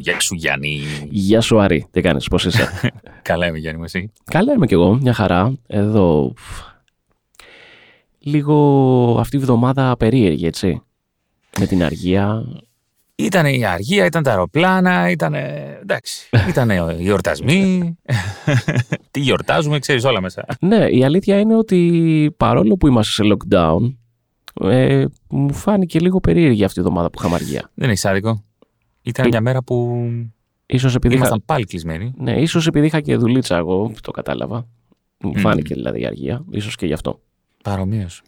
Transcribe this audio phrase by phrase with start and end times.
[0.00, 0.80] Γεια σου Γιάννη.
[1.10, 2.68] Γεια σου Άρη, τι κάνεις, πώς είσαι;
[3.22, 5.52] Καλά είμαι Γιάννη μου εσύ; Καλά είμαι κι εγώ, μια χαρά.
[5.66, 6.32] Εδώ
[8.18, 10.82] λίγο αυτή η βδομάδα περίεργη, έτσι.
[11.58, 12.44] Με την αργία.
[13.14, 15.34] Ήταν η αργία, ήταν τα αεροπλάνα, ήταν.
[15.34, 16.28] εντάξει.
[16.48, 17.94] Ήταν οι γιορτασμοί.
[19.10, 20.46] Τι γιορτάζουμε, ξέρεις όλα μέσα.
[20.60, 23.94] Ναι, η αλήθεια είναι ότι παρόλο που είμαστε σε lockdown,
[24.60, 27.70] ε, μου φάνηκε λίγο περίεργη αυτή η εβδομάδα που είχαμε αργία.
[27.74, 28.44] Δεν έχει άδικο.
[29.02, 30.04] Ήταν Ε, μια μέρα που
[30.66, 32.12] Ίσως επειδή, είχα, ήμασταν πάλι κλεισμένοι.
[32.16, 34.66] ναι, ίσως επειδή είχα και δουλίτσα εγώ, το κατάλαβα.
[35.20, 35.40] Μου Μμμ.
[35.40, 37.20] φάνηκε δηλαδή η αργία, ίσως και γι' αυτό.
[37.62, 38.22] Παρομοίως.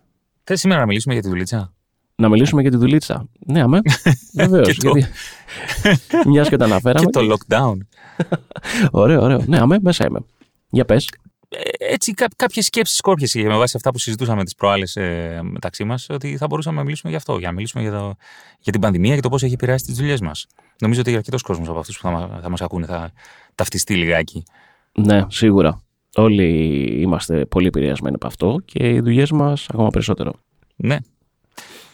[0.44, 1.72] Θες σήμερα να μιλήσουμε για τη δουλίτσα;
[2.16, 3.28] Να μιλήσουμε για τη δουλίτσα.
[3.46, 3.80] Ναι, αμέ.
[4.34, 4.68] Βεβαίως.
[4.78, 5.10] Και το- γιατί...
[6.28, 7.06] Μιας και τα αναφέραμε.
[7.10, 7.76] Και το lockdown.
[8.90, 9.42] Ωραίο, ωραίο.
[9.46, 10.18] Ναι, αμέ, μέσα είμαι.
[10.70, 11.08] Για πες.
[11.48, 11.58] Ε,
[11.92, 15.84] έτσι, κά, κάποιες σκέψεις σκόρπιες είχε με βάση αυτά που συζητούσαμε τις προάλλες ε, μεταξύ
[15.84, 17.38] μας, ότι θα μπορούσαμε να μιλήσουμε γι' αυτό.
[17.38, 18.14] Για να μιλήσουμε για, το,
[18.60, 20.46] για την πανδημία και το πώς έχει επηρεάσει τις δουλειές μας.
[20.80, 23.12] Νομίζω ότι αρκετός κόσμος από αυτούς που θα, μα- θα μας ακούνε θα
[23.54, 24.42] ταυτιστεί λιγάκι.
[24.92, 25.80] Ναι, σίγουρα.
[26.14, 30.32] Όλοι είμαστε πολύ επηρεασμένοι από αυτό και οι δουλειές μας ακόμα περισσότερο.
[30.76, 30.96] Ναι.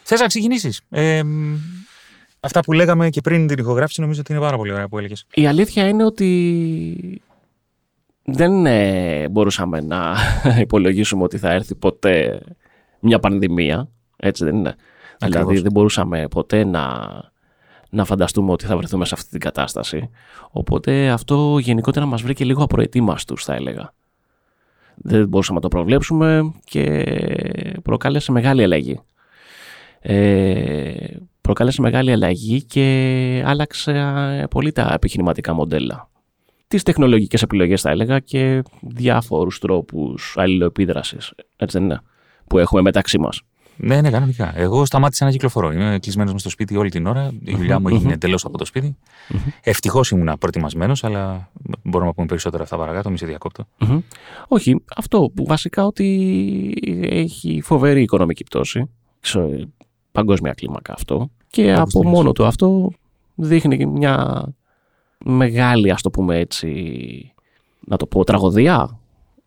[0.03, 1.57] Θες να ξεκινήσεις; Ε, μ,
[2.41, 5.25] αυτά που λέγαμε και πριν την ηχογράφηση νομίζω ότι είναι πάρα πολύ ωραία που έλεγες.
[5.35, 7.23] Η αλήθεια είναι ότι
[8.25, 10.17] δεν ε, μπορούσαμε να
[10.61, 12.41] υπολογίσουμε ότι θα έρθει ποτέ
[13.01, 13.89] μια πανδημία.
[14.17, 14.75] Έτσι δεν είναι.
[15.19, 15.47] Ακριβώς.
[15.47, 17.11] Δηλαδή δεν μπορούσαμε ποτέ να,
[17.91, 20.11] να φανταστούμε ότι θα βρεθούμε σε αυτή την κατάσταση.
[20.51, 23.95] Οπότε αυτό γενικότερα μας βρήκε λίγο απροετοίμαστους θα έλεγα.
[24.95, 27.05] Δεν μπορούσαμε να το προβλέψουμε και
[27.83, 29.01] προκάλεσε μεγάλη αλλαγή.
[30.01, 33.93] Ε, προκάλεσε μεγάλη αλλαγή και άλλαξε
[34.41, 36.11] ε, πολύ τα επιχειρηματικά μοντέλα.
[36.73, 42.01] Τις τεχνολογικές επιλογές θα έλεγα και διάφορους τρόπους αλληλοεπίδρασης, έτσι δεν είναι,
[42.47, 43.43] που έχουμε μεταξύ μας.
[43.77, 44.53] Ναι, ναι, κανονικά.
[44.57, 45.73] Εγώ σταμάτησα να κυκλοφορώ.
[45.73, 47.33] Είμαι κλεισμένος μες στο σπίτι όλη την ώρα.
[47.45, 48.97] Η δουλειά μου έγινε εντελώς από το σπίτι.
[49.63, 51.51] Ευτυχώς ήμουν προετοιμασμένος, αλλά
[51.83, 53.11] μπορούμε να πούμε περισσότερα αυτά παρακάτω.
[53.11, 53.65] Μη σε διακόπτω.
[53.79, 54.01] Μμμ.
[54.49, 58.91] Όχι, αυτό που βασικά ότι έχει φοβερή οικονομική πτώση,
[59.21, 59.69] σε
[60.13, 62.15] παγκόσμια κλίμακα αυτό και από Παγκοσμίως.
[62.15, 62.91] μόνο του αυτό
[63.35, 64.47] δείχνει και μια
[65.25, 67.33] μεγάλη, ας το πούμε έτσι,
[67.81, 68.99] να το πω, τραγωδία;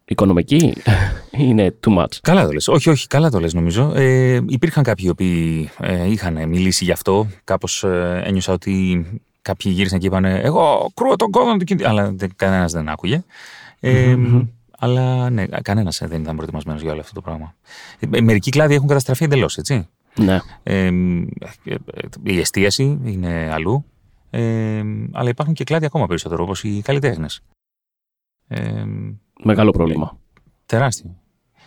[0.06, 0.74] Οικονομική;
[1.32, 2.18] Είναι too much.
[2.22, 2.68] Καλά το λες.
[2.68, 3.92] Όχι, όχι, καλά το λες νομίζω.
[3.96, 7.28] Ε, υπήρχαν κάποιοι οι οποίοι ε, είχαν μιλήσει γι' αυτό.
[7.44, 9.06] Κάπως ε, ένιωσα ότι
[9.42, 11.86] κάποιοι γύρισαν και είπαν Εγώ κρούω τον κόδωνα του κινητή.
[11.86, 13.24] Αλλά δεν, κανένας δεν άκουγε.
[13.80, 14.48] Ε, Μμμ.
[14.80, 17.56] Αλλά ναι, κανένας δεν ήταν προετοιμασμένος για όλο αυτό το πράγμα.
[18.00, 19.88] Ε, μερικοί κλάδοι έχουν καταστραφεί εντελώς, έτσι.
[20.16, 20.40] Ναι.
[20.64, 20.90] Ε, ε,
[21.66, 21.76] ε,
[22.24, 23.86] η εστίαση είναι αλλού.
[24.38, 27.42] Ε, αλλά υπάρχουν και κλάδοι ακόμα περισσότερο, όπως οι καλλιτέχνες.
[28.48, 28.84] Ε,
[29.44, 30.18] Μεγάλο πρόβλημα.
[30.66, 31.16] τεράστιο.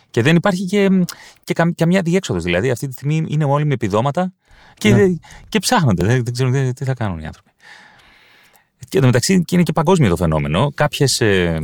[0.09, 1.05] Και δεν υπάρχει και,
[1.43, 2.43] και κα- καμιά διέξοδος.
[2.43, 4.33] Δηλαδή, αυτή τη στιγμή είναι όλοι με επιδόματα
[4.73, 5.15] και, Ναι.
[5.49, 6.05] και ψάχνονται.
[6.05, 7.48] Δεν, δεν ξέρουν τι, τι θα κάνουν οι άνθρωποι.
[8.89, 10.71] Και εν τω μεταξύ και είναι και παγκόσμιο το φαινόμενο.
[10.75, 11.59] Κάποιες ε,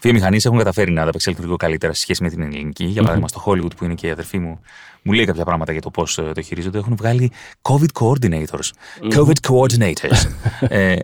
[0.00, 2.84] βιομηχανίες έχουν καταφέρει να ανταπεξέλθουν λίγο καλύτερα σε σχέση με την ελληνική.
[2.84, 4.60] Για παράδειγμα, στο Hollywood, που είναι και η αδερφή μου,
[5.02, 6.78] μου λέει κάποια πράγματα για το πώς το χειρίζονται.
[6.78, 8.70] Έχουν βγάλει COVID coordinators.
[9.14, 10.30] COVID coordinators.
[10.60, 10.96] ε,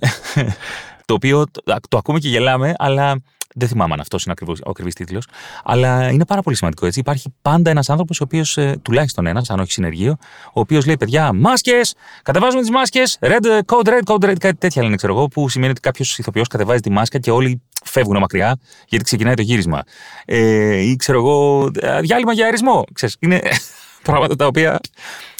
[1.07, 3.23] το οποίο το, το ακούμε και γελάμε, αλλά
[3.57, 5.27] δεν θυμάμαι αν αυτός είναι ακριβώς, ο ακριβής τίτλος.
[5.65, 6.87] Αλλά είναι πάρα πολύ σημαντικό.
[6.87, 7.01] Έτσι.
[7.01, 10.17] Υπάρχει πάντα ένας άνθρωπος, ο οποίος, τουλάχιστον ένας, αν όχι συνεργείο,
[10.47, 11.95] ο οποίος λέει: Παιδιά, μάσκες!
[12.23, 13.19] Κατεβάζουμε τις μάσκες!
[13.21, 16.49] Red, code red, code red, κάτι τέτοια λένε, ξέρω εγώ, που σημαίνει ότι κάποιος ηθοποιός
[16.49, 19.83] κατεβάζει τη μάσκα και όλοι φεύγουν μακριά γιατί ξεκινάει το γύρισμα.
[20.25, 22.85] Ε, ή ξέρω εγώ, ε, διάλειμμα για αερισμό.
[22.93, 23.41] Ξέρεις, είναι
[24.09, 24.81] πράγματα τα οποία.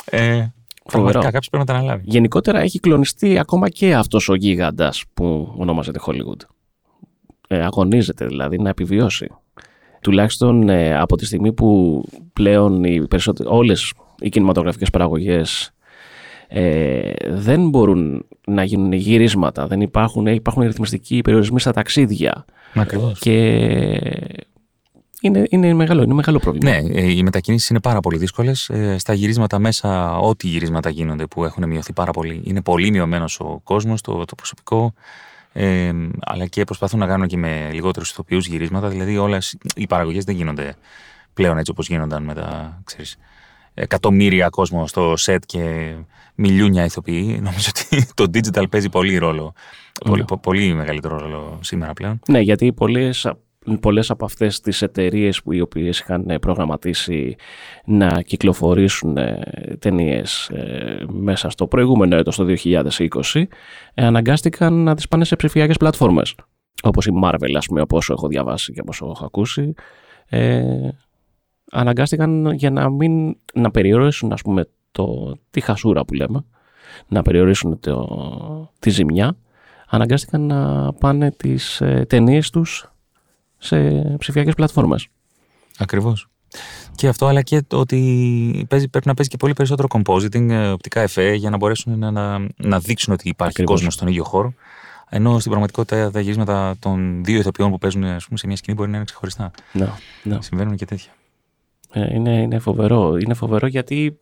[0.05, 0.47] Ε,
[0.85, 2.03] πραγματικά κάποιος πρέπει να τα αναλάβει.
[2.07, 6.54] Γενικότερα έχει κλονιστεί ακόμα και αυτός ο γίγαντας που ονομάζεται Hollywood.
[7.49, 9.29] Ε, αγωνίζεται δηλαδή να επιβιώσει.
[10.01, 15.71] Τουλάχιστον ε, από τη στιγμή που πλέον οι περισσότε- όλες οι κινηματογραφικές παραγωγές
[16.49, 22.45] ε, δεν μπορούν να γίνουν γυρίσματα, δεν υπάρχουν, υπάρχουν ρυθμιστικοί περιορισμοί στα ταξίδια
[22.75, 23.19] Ακριβώς.
[23.19, 23.39] και
[25.21, 26.71] είναι, είναι, μεγάλο, είναι μεγάλο πρόβλημα.
[26.71, 28.71] Ναι, ε, οι μετακινήσεις είναι πάρα πολύ δύσκολες.
[28.97, 33.61] Στα γυρίσματα μέσα, ό,τι γυρίσματα γίνονται που έχουν μειωθεί πάρα πολύ, είναι πολύ μειωμένος ο
[33.65, 34.93] κόσμος, το, το προσωπικό.
[35.57, 38.89] Ε, αλλά και προσπαθούν να κάνουν και με λιγότερους ηθοποιούς γυρίσματα.
[38.89, 40.75] Δηλαδή, όλες οι παραγωγές δεν γίνονται
[41.35, 43.17] πλέον έτσι όπως γίνονταν με τα ξέρεις,
[43.75, 45.95] εκατομμύρια κόσμο στο σετ και
[46.35, 47.39] μιλιούνια ηθοποιοί.
[47.43, 49.53] Νομίζω ότι το digital παίζει πολύ ρόλο.
[50.05, 52.21] Πολύ, πο- πολύ μεγαλύτερο ρόλο σήμερα πλέον.
[52.29, 53.33] Ναι, γιατί πολλές,
[53.81, 57.37] πολλές από αυτές τις εταιρείες που οι οποίες είχαν ε, προγραμματίσει
[57.85, 59.43] να κυκλοφορήσουν ε,
[59.79, 63.45] ταινίες ε, μέσα στο προηγούμενο έτος, το 2020,
[63.95, 66.35] ε, αναγκάστηκαν να τις πάνε σε ψηφιακές πλατφόρμες.
[66.83, 69.75] Όπως η Marvel, ας πούμε, από όσο έχω διαβάσει και από όσο έχω ακούσει.
[70.27, 70.89] Ε,
[71.71, 76.45] αναγκάστηκαν για να μην να περιορίσουν, ας πούμε, το, τη χασούρα που λέμε
[77.09, 79.37] να περιορίσουν το, τη ζημιά,
[79.89, 82.94] αναγκάστηκαν να πάνε τις ε, ταινίες τους
[83.65, 85.09] σε ψηφιακές πλατφόρμες.
[85.79, 86.29] Ακριβώς.
[86.95, 90.69] Και αυτό, αλλά και το ότι παίζει, πρέπει να παίζει και πολύ περισσότερο compositing, ε,
[90.69, 93.75] οπτικά εφέ, για να μπορέσουν να, να, να δείξουν ότι υπάρχει Ακριβώς.
[93.75, 94.55] κόσμος στον ίδιο χώρο.
[95.09, 98.77] Ενώ στην πραγματικότητα τα γυρίσματα των δύο ηθοποιών που παίζουν ας πούμε, σε μια σκηνή
[98.77, 99.51] μπορεί να είναι ξεχωριστά.
[99.73, 99.89] Ναι,
[100.23, 100.39] ναι.
[100.43, 101.13] Συμβαίνουν και τέτοια.
[101.93, 103.17] Ε, είναι, είναι φοβερό.
[103.17, 104.17] Είναι φοβερό γιατί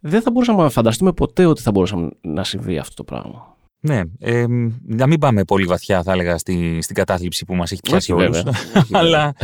[0.00, 3.55] δεν θα μπορούσαμε να φανταστούμε ποτέ ότι θα μπορούσαμε να συμβεί αυτό το πράγμα.
[3.86, 4.44] Ναι, ε,
[4.86, 8.22] να μην πάμε πολύ βαθιά, θα έλεγα, στη, στην κατάθλιψη που μας έχει πιάσει Όχι,
[8.22, 8.36] όλους.
[8.42, 8.52] βέβαια.
[8.76, 9.00] Όχι, βέβαια.
[9.00, 9.34] Αλλά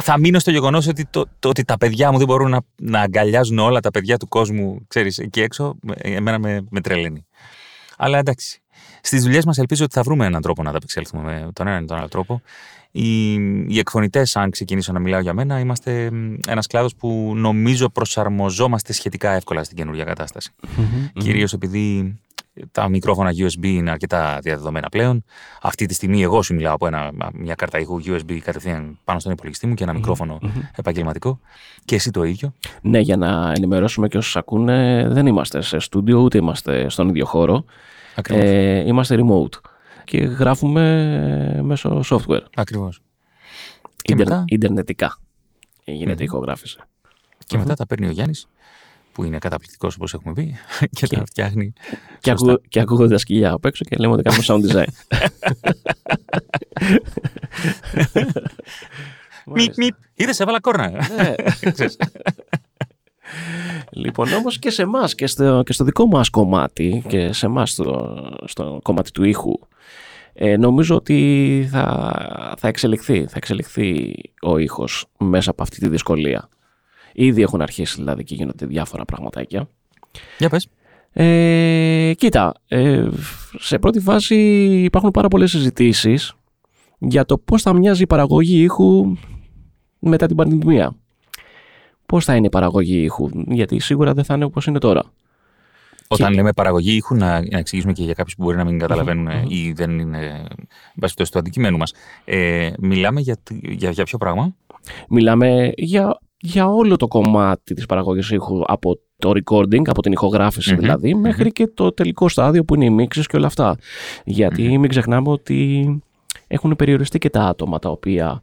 [0.00, 3.00] θα μείνω στο γεγονός ότι το, το ότι τα παιδιά μου δεν μπορούν να, να
[3.00, 7.26] αγκαλιάζουν όλα τα παιδιά του κόσμου, ξέρεις, εκεί έξω, ε, εμένα με, με τρελαίνει.
[7.96, 8.62] Αλλά εντάξει.
[9.02, 11.86] Στις δουλειές μας ελπίζω ότι θα βρούμε έναν τρόπο να ανταπεξέλθουμε με τον έναν ή
[11.86, 12.42] τον άλλο τρόπο.
[12.90, 13.32] Οι,
[13.68, 16.10] οι εκφωνητές, αν ξεκινήσω να μιλάω για μένα, είμαστε
[16.46, 20.50] ένας κλάδος που νομίζω προσαρμοζόμαστε σχετικά εύκολα στην καινούργια κατάσταση.
[21.12, 22.14] Κυρίως επειδή
[22.72, 25.24] τα μικρόφωνα USB είναι αρκετά διαδεδομένα πλέον.
[25.62, 29.32] Αυτή τη στιγμή εγώ σου μιλάω από ένα, μια κάρτα ήχου USB κατευθείαν πάνω στον
[29.32, 30.38] υπολογιστή μου και ένα μικρόφωνο
[30.76, 31.40] επαγγελματικό.
[31.84, 32.54] Και εσύ το ίδιο.
[32.82, 37.24] Ναι, για να ενημερώσουμε και όσους ακούνε, δεν είμαστε σε στούντιο, ούτε είμαστε στον ίδιο
[37.24, 37.64] χώρο.
[38.14, 38.44] Ακριβώς.
[38.44, 39.60] Ε, είμαστε remote
[40.04, 42.42] και γράφουμε μέσω software.
[42.54, 43.00] Ακριβώς.
[43.96, 45.18] Και Ιντερ, μετά; Ιντερνετικά
[45.84, 46.20] γίνεται Μμμ.
[46.20, 46.78] η ηχογράφηση.
[47.46, 48.48] Και μετά τα παίρνει ο Γιάννης,
[49.12, 50.56] που είναι καταπληκτικός όπως έχουμε πει,
[50.96, 51.72] και τα φτιάχνει.
[52.20, 52.52] Και, Σωστά.
[52.52, 54.88] ακού, και ακούγονται τα σκυλιά απ' έξω και λέμε ότι κάνουμε sound design.
[59.54, 59.94] Μιπ, μιπ.
[60.14, 60.90] Είδες, έβαλα κόρνα.
[60.90, 61.34] Ναι.
[61.70, 61.96] Ξέρεις.
[63.90, 67.70] Λοιπόν, όμως και σε εμάς και στο, και στο δικό μας κομμάτι και σε εμάς
[67.70, 69.58] στο, στο κομμάτι του ήχου
[70.32, 76.48] ε, νομίζω ότι θα, θα εξελιχθεί, θα εξελιχθεί ο ήχος μέσα από αυτή τη δυσκολία.
[77.12, 79.68] Ήδη έχουν αρχίσει δηλαδή και γίνονται διάφορα πραγματάκια.
[80.38, 80.68] Για πες.
[81.12, 83.08] Ε, κοίτα, ε,
[83.58, 84.36] σε πρώτη φάση
[84.84, 86.32] υπάρχουν πάρα πολλές συζητήσεις
[86.98, 89.16] για το πώς θα μοιάζει η παραγωγή ήχου
[89.98, 90.96] μετά την πανδημία.
[92.06, 95.02] Πώς θα είναι η παραγωγή ήχου, γιατί σίγουρα δεν θα είναι όπως είναι τώρα.
[96.08, 99.26] Όταν λέμε παραγωγή ήχου, να, να εξηγήσουμε και για κάποιους που μπορεί να μην καταλαβαίνουν
[99.28, 100.56] ε, ή δεν είναι εν
[101.00, 101.92] πάση περιπτώσει, του αντικειμένου μας.
[102.24, 104.56] Ε, μιλάμε για, τι- για, για ποιο πράγμα;
[105.08, 110.72] Μιλάμε για, για όλο το κομμάτι της παραγωγής ήχου από το recording, από την ηχογραφηση
[110.72, 113.76] Μμμ, δηλαδή, μέχρι και το τελικό στάδιο που είναι οι μίξεις και όλα αυτά.
[114.24, 116.02] Γιατί μην ξεχνάμε ότι
[116.46, 118.40] έχουν περιοριστεί και τα άτομα τα οποία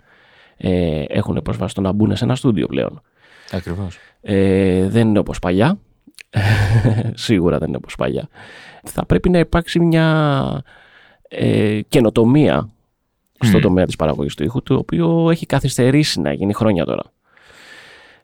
[0.57, 3.01] ε, έχουν πρόσβαση στο να μπουν σε ένα στούντιο πλέον.
[3.51, 3.97] Ακριβώς.
[4.21, 5.79] Ε, δεν είναι όπως παλιά.
[7.13, 8.27] Σίγουρα δεν είναι όπως παλιά.
[8.83, 10.63] Θα πρέπει να υπάρξει μια
[11.27, 12.69] ε, καινοτομία
[13.39, 13.61] στο Μμμ.
[13.61, 17.03] τομέα της παραγωγής του ήχου, το οποίο έχει καθυστερήσει να γίνει χρόνια τώρα.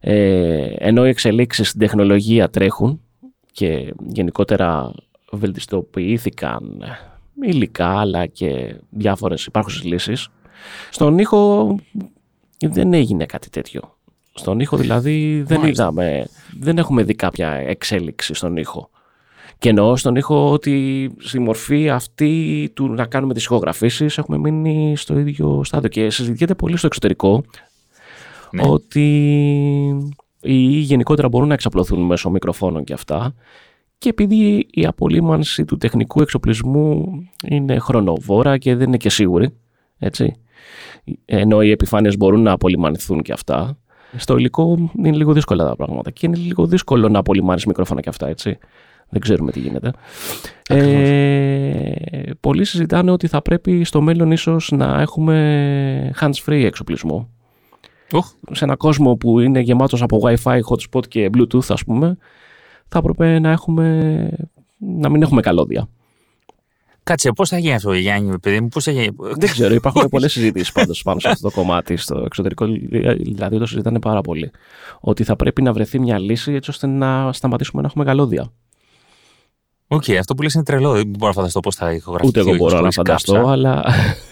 [0.05, 3.01] Ε, ενώ οι εξελίξεις στην τεχνολογία τρέχουν
[3.51, 4.93] και γενικότερα
[5.31, 6.83] βελτιστοποιήθηκαν
[7.41, 10.27] υλικά αλλά και διάφορες υπάρχουσες λύσεις,
[10.89, 11.75] στον ήχο
[12.59, 13.97] δεν έγινε κάτι τέτοιο.
[14.33, 15.83] Στον ήχο δηλαδή δεν Μάλιστα.
[15.83, 16.27] είδαμε,
[16.59, 18.89] δεν έχουμε δει κάποια εξέλιξη στον ήχο.
[19.57, 24.97] Και εννοώ στον ήχο ότι στη μορφή αυτή του να κάνουμε τις ηχογραφήσεις έχουμε μείνει
[24.97, 27.43] στο ίδιο στάδιο και συζητιέται πολύ στο εξωτερικό
[28.53, 28.63] Ναι.
[28.67, 29.07] ότι
[30.41, 33.33] οι ήχοι γενικότερα μπορούν να εξαπλωθούν μέσω μικροφώνων και αυτά
[33.97, 37.05] και επειδή η απολύμανση του τεχνικού εξοπλισμού
[37.47, 39.53] είναι χρονοβόρα και δεν είναι και σίγουρη,
[39.97, 40.35] έτσι,
[41.25, 43.77] ενώ οι επιφάνειες μπορούν να απολυμανθούν και αυτά,
[44.17, 48.09] στο υλικό είναι λίγο δύσκολα τα πράγματα και είναι λίγο δύσκολο να απολυμάνεις μικρόφωνα και
[48.09, 48.57] αυτά, έτσι.
[49.09, 49.91] Δεν ξέρουμε τι γίνεται.
[50.69, 51.91] Ε,
[52.39, 57.29] πολλοί συζητάνε ότι θα πρέπει στο μέλλον ίσως να έχουμε hands-free εξοπλισμό.
[58.11, 58.31] Οχ.
[58.51, 62.17] Σε ένα κόσμο που είναι γεμάτος από Wi-Fi, hotspot και Bluetooth ας πούμε,
[62.87, 64.29] θα έπρεπε να έχουμε
[64.77, 65.89] να μην έχουμε καλώδια.
[67.03, 70.31] Κάτσε, πώς θα γίνει αυτό, Γιάννη, παιδί μου, πώς θα γίνει; Δεν ξέρω, υπάρχουν πολλές
[70.31, 72.65] συζητήσεις πάντως πάνω σε αυτό το κομμάτι στο εξωτερικό.
[73.19, 74.51] Δηλαδή το συζητάνε πάρα πολύ.
[74.99, 78.51] Ότι θα πρέπει να βρεθεί μια λύση έτσι ώστε να σταματήσουμε να έχουμε καλώδια.
[79.93, 80.91] Οκ, αυτό που λες είναι τρελό.
[80.91, 82.27] Δεν μπορώ να φανταστώ πώς θα ηχογραφηθεί.
[82.29, 83.51] Ούτε εγώ ο ήχος μπορώ να χωρίς φανταστώ, κάψα.
[83.51, 83.83] αλλά.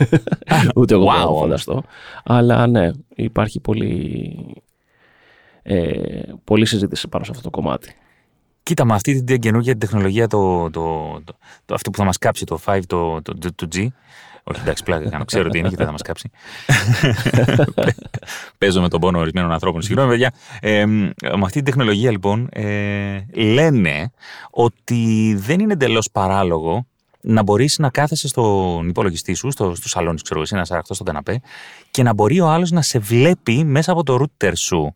[0.76, 1.40] Ούτε εγώ Wow, μπορώ να όμως.
[1.42, 1.84] φανταστώ.
[2.24, 4.56] Αλλά ναι, υπάρχει πολύ.
[5.64, 7.96] Ε, πολλή συζήτηση πάνω σε αυτό το κομμάτι.
[8.64, 11.34] Κοίτα, με αυτή την καινούργια τεχνολογία, το, το, το,
[11.66, 13.88] το- αυτό που θα μας κάψει το 5, το, το, το, το G.
[14.44, 15.26] Όχι, εντάξει, πλάκα κάνω.
[15.26, 16.32] Ξέρω τι είναι και δεν θα μας κάψει.
[18.58, 19.82] Παίζω με τον πόνο ορισμένων ανθρώπων.
[19.82, 20.34] Συγγνώμη, παιδιά.
[20.60, 24.12] Ε, με αυτή την τεχνολογία, λοιπόν, ε, λένε
[24.50, 26.86] ότι δεν είναι εντελώς παράλογο
[27.22, 30.66] να μπορείς να κάθεσαι στον υπολογιστή σου, στο, στο σαλόνι, σου, ξέρω εγώ, εσύ, να
[30.66, 31.42] σαραχτώ στον καναπέ
[31.92, 34.96] και να μπορεί ο άλλος να σε βλέπει μέσα από το router σου.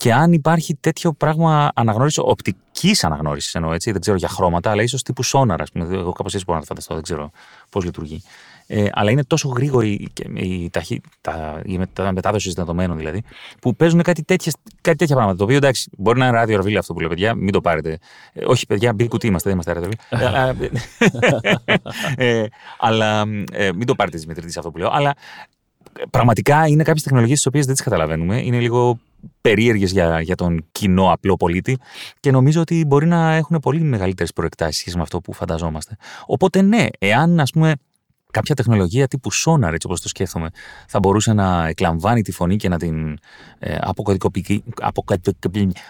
[0.00, 4.82] Και αν υπάρχει τέτοιο πράγμα αναγνώριση, οπτικής αναγνώρισης εννοώ έτσι, δεν ξέρω για χρώματα, αλλά
[4.82, 5.68] ίσως τύπου σόναρας.
[5.74, 7.30] Εγώ κάπως έτσι μπορώ να το φανταστώ, δεν ξέρω
[7.70, 8.22] πώς λειτουργεί.
[8.66, 11.78] Ε, αλλά είναι τόσο γρήγορη η, ταχύ, τα, η
[12.12, 13.22] μετάδοση δεδομένων δηλαδή,
[13.60, 15.38] που παίζουν κάτι, τέτοιες, κάτι τέτοια πράγματα.
[15.38, 17.98] Το οποίο εντάξει, μπορεί να είναι ράδιο ραβίλ αυτό που λέω, παιδιά, μην το πάρετε.
[18.32, 19.98] Ε, όχι, παιδιά, μπει κουτί είμαστε, δεν είμαστε ράδιο
[20.32, 20.70] ραβίλ.
[22.16, 22.44] ε,
[22.78, 24.90] αλλά ε, μην το πάρετε τη μετρητή αυτό που λέω.
[24.92, 25.14] Αλλά
[26.10, 28.40] πραγματικά είναι κάποιες τεχνολογίες τις οποίες δεν τις καταλαβαίνουμε.
[28.40, 28.98] Είναι λίγο
[29.40, 31.78] περίεργες για, για τον κοινό απλό πολίτη
[32.20, 35.96] και νομίζω ότι μπορεί να έχουν πολύ μεγαλύτερες προεκτάσεις με αυτό που φανταζόμαστε.
[36.26, 37.74] Οπότε ναι, εάν ας πούμε
[38.30, 40.48] κάποια τεχνολογία τύπου sonar, έτσι όπως το σκέφτομαι,
[40.86, 43.18] θα μπορούσε να εκλαμβάνει τη φωνή και να την
[43.58, 44.64] ε, αποκωδικοποιεί,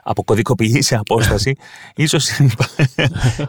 [0.02, 1.56] αποκωδικοποιεί σε απόσταση,
[1.96, 2.30] ίσως,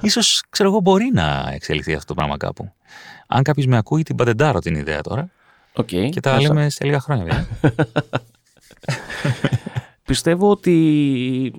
[0.02, 2.72] ίσως, ξέρω εγώ, μπορεί να εξελιχθεί αυτό το πράγμα κάπου.
[3.28, 5.30] Αν κάποιος με ακούει, την πατεντάρω την ιδέα τώρα.
[5.74, 7.48] Okay, και τα λέμε σε λίγα χρόνια.
[10.12, 11.54] Πιστεύω ότι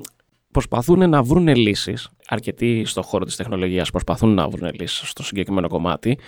[0.51, 2.09] προσπαθούν να βρουν λύσεις.
[2.27, 6.19] Αρκετοί στον χώρο της τεχνολογίας προσπαθούν να βρουν λύσεις στο συγκεκριμένο κομμάτι.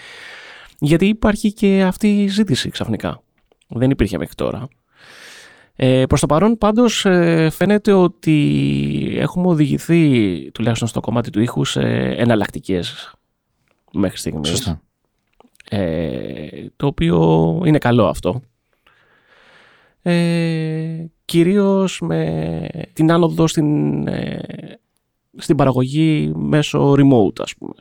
[0.78, 3.22] Γιατί υπάρχει και αυτή η ζήτηση ξαφνικά.
[3.68, 4.68] Δεν υπήρχε μέχρι τώρα.
[5.76, 11.64] Ε, προς το παρόν πάντως ε, φαίνεται ότι έχουμε οδηγηθεί τουλάχιστον στο κομμάτι του ήχου
[11.64, 11.80] σε
[12.16, 13.14] εναλλακτικές
[13.92, 14.48] μέχρι στιγμής.
[14.48, 14.80] Σωστά.
[15.70, 18.40] Ε, το οποίο είναι καλό αυτό.
[20.02, 24.40] Ε, κυρίως με την άνοδο στην, ε,
[25.36, 27.74] στην παραγωγή μέσω remote ας πούμε.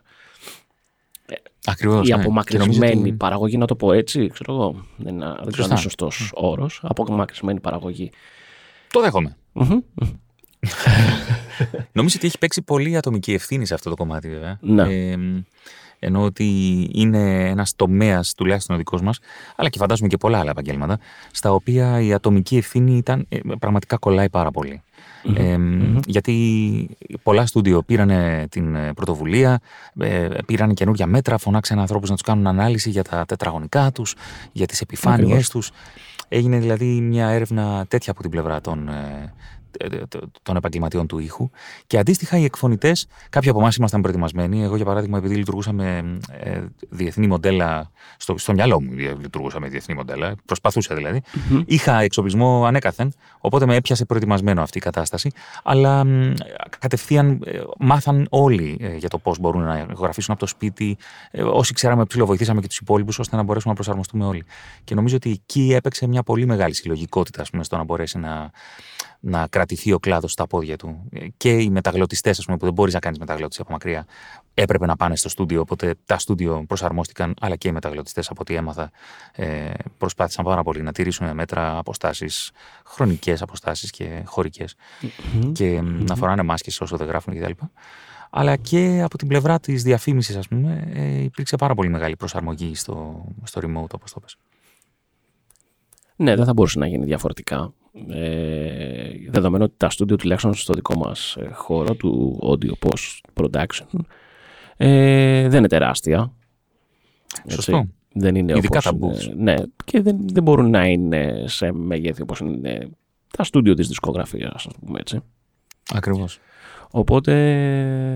[1.66, 2.22] Ακριβώς, η ναι.
[2.22, 3.14] απομακρυσμένη ότι...
[3.14, 4.86] παραγωγή, να το πω έτσι, ξέρω εγώ.
[4.98, 6.42] Δεν, δεν ξέρω αν είναι σωστός mm.
[6.44, 6.80] όρος.
[6.84, 8.12] Απομακρυσμένη παραγωγή.
[8.92, 9.38] Το δέχομαι.
[11.92, 14.58] Νομίζω ότι έχει παίξει πολύ ατομική ευθύνη σε αυτό το κομμάτι, βέβαια.
[14.62, 14.84] Ναι.
[14.84, 15.18] Ε,
[16.04, 16.48] ενώ ότι
[16.94, 19.20] είναι ένας τομέας, τουλάχιστον ο δικός μας,
[19.56, 20.98] αλλά και φαντάζομαι και πολλά άλλα επαγγέλματα,
[21.32, 24.82] στα οποία η ατομική ευθύνη ήταν, ε, πραγματικά κολλάει πάρα πολύ.
[25.36, 25.58] Ε,
[26.06, 26.90] Γιατί
[27.24, 28.12] πολλά στούντιο πήραν
[28.50, 29.60] την ε, πρωτοβουλία,
[30.00, 34.16] ε, πήραν καινούργια μέτρα, φωνάξαν ανθρώπους να τους κάνουν ανάλυση για τα τετραγωνικά τους,
[34.52, 35.72] για τις επιφάνειές τους.
[36.28, 39.34] Έγινε δηλαδή μια έρευνα τέτοια από την πλευρά των, ε,
[40.42, 41.50] των επαγγελματιών του ήχου.
[41.88, 44.64] Και αντίστοιχα οι εκφωνητές, κάποιοι από εμάς ήμασταν προετοιμασμένοι.
[44.64, 49.96] Εγώ, για παράδειγμα, επειδή λειτουργούσαμε ε, διεθνή μοντέλα, στο, στο μυαλό μου λειτουργούσα με διεθνή
[49.96, 51.22] μοντέλα, προσπαθούσα δηλαδή.
[51.26, 51.64] Mm-hmm.
[51.66, 55.32] Είχα εξοπλισμό ανέκαθεν, οπότε με έπιασε προετοιμασμένο αυτή η κατάσταση.
[55.64, 56.06] Αλλά
[56.80, 60.98] κατευθείαν ε, μάθαν όλοι ε, για το πώς μπορούν να εγγραφήσουν από το σπίτι.
[61.54, 64.44] όσοι ξέραμε, ψηλοβοηθήσαμε και τους υπόλοιπους, ώστε να μπορέσουμε να προσαρμοστούμε όλοι.
[64.84, 68.52] Και νομίζω ότι εκεί έπαιξε μια πολύ μεγάλη συλλογικότητα πούμε, στο να μπορέσει να,
[69.26, 71.10] να κρατηθεί ο κλάδος στα πόδια του.
[71.38, 74.06] Και οι μεταγλωτιστές, ας πούμε, που δεν μπορείς να κάνεις μεταγλώτηση από μακριά,
[74.54, 75.62] έπρεπε να πάνε στο στούντιο.
[75.62, 78.92] Οπότε τα στούντιο προσαρμόστηκαν, αλλά και οι μεταγλωτιστές, από ό,τι έμαθα,
[79.36, 82.52] ε, προσπάθησαν πάρα πολύ να τηρήσουν μέτρα, αποστάσεις,
[82.86, 84.76] χρονικές αποστάσεις και χωρικές.
[85.02, 85.52] Mm-hmm.
[85.54, 86.06] Και mm-hmm.
[86.08, 87.52] να φοράνε μάσκες όσο δεν γράφουν κτλ.
[88.30, 92.76] Αλλά και από την πλευρά της διαφήμισης, ας πούμε, ε, υπήρξε πάρα πολύ μεγάλη προσαρμογή
[92.76, 94.38] στο, στο remote, όπως το πες.
[96.16, 97.74] Ναι, δεν θα μπορούσε να γίνει διαφορετικά.
[98.10, 104.00] Ε, δεδομένου ότι τα στούντιο τουλάχιστον στο δικό μας ε, χώρο του audio post production
[104.78, 106.34] ε, δεν είναι τεράστια.
[107.48, 107.88] Σωστό.
[108.14, 112.40] Δεν είναι Ειδικά όπως τα Ναι, και δεν, δεν μπορούν να είναι σε μέγεθη όπως
[112.40, 112.90] είναι
[113.38, 115.20] τα στούντιο της δισκογραφίας, ας πούμε έτσι.
[115.94, 116.40] Ακριβώς.
[116.92, 117.32] Οπότε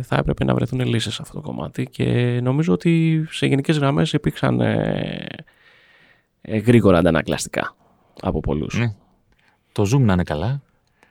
[0.03, 4.13] θα έπρεπε να βρεθούν λύσεις σε αυτό το κομμάτι και νομίζω ότι σε γενικές γραμμές
[4.13, 5.25] υπήρξαν ε,
[6.41, 7.75] ε, γρήγορα αντανακλαστικά
[8.21, 8.77] από πολλούς.
[8.79, 8.95] Ναι.
[9.77, 10.61] Το Zoom να είναι καλά.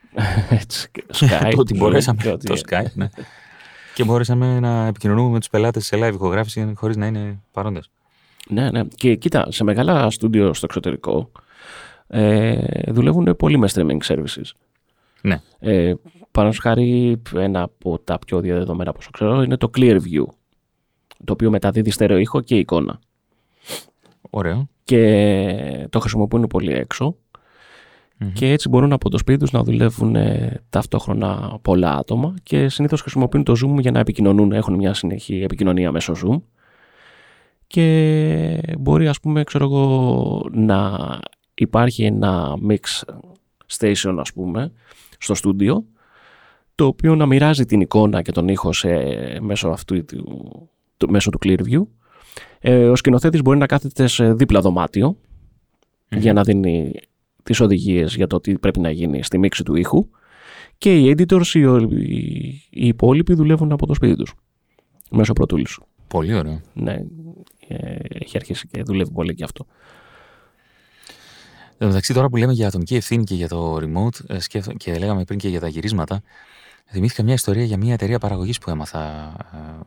[0.50, 1.50] Έτσι, Skype.
[1.54, 3.08] το ότι μπορέσαμε, το Skype, ναι.
[3.94, 7.90] και μπορέσαμε να επικοινωνούμε με τους πελάτες σε live ηχογράφηση χωρίς να είναι παρόντες.
[8.48, 8.84] Ναι, ναι.
[8.84, 11.30] Και κοίτα, σε μεγάλα στούντιο στο εξωτερικό
[12.08, 12.58] ε,
[12.92, 14.50] δουλεύουν πολύ με streaming services.
[15.22, 15.40] Ναι.
[15.58, 15.94] Ε,
[16.30, 20.24] πάνω χάρη, ένα από τα πιο διαδεδομένα, όπως ξέρω, είναι το Clearview,
[21.24, 22.98] το οποίο μεταδίδει στερεό ήχο και εικόνα.
[24.30, 24.68] Ωραίο.
[24.84, 27.16] Και το χρησιμοποιούν πολύ έξω.
[28.32, 33.00] Και έτσι μπορούν από το σπίτι τους να δουλεύουν ε, ταυτόχρονα πολλά άτομα και συνήθως
[33.00, 36.40] χρησιμοποιούν το Zoom για να επικοινωνούν, έχουν μια συνεχή επικοινωνία μέσω Zoom.
[37.66, 40.98] Και μπορεί ας πούμε ξέρω εγώ να
[41.54, 43.04] υπάρχει ένα mix
[43.78, 44.72] station ας πούμε
[45.18, 45.84] στο στούντιο
[46.74, 48.88] το οποίο να μοιράζει την εικόνα και τον ήχο σε,
[49.40, 50.04] μέσω, αυτού,
[50.96, 51.82] του, μέσω του Clearview.
[52.60, 54.62] Ε, ο σκηνοθέτης μπορεί να κάθεται σε δίπλα
[56.08, 56.92] για να δίνει
[57.46, 60.08] τις οδηγίες για το τι πρέπει να γίνει στη μίξη του ήχου
[60.78, 61.60] και οι editors, οι,
[62.70, 64.34] οι υπόλοιποι δουλεύουν από το σπίτι τους
[65.10, 65.78] μέσω πρωτούλης.
[66.08, 66.60] Πολύ ωραίο.
[66.72, 66.92] Ναι,
[67.68, 69.66] ε, έχει αρχίσει και δουλεύει πολύ και αυτό.
[71.78, 74.98] Εν μεταξύ, τώρα που λέμε για ατομική ευθύνη και για το remote ε, σκέφτο- και
[74.98, 76.22] λέγαμε πριν και για τα γυρίσματα,
[76.90, 79.32] θυμήθηκα μια ιστορία για μια εταιρεία παραγωγής που έμαθα.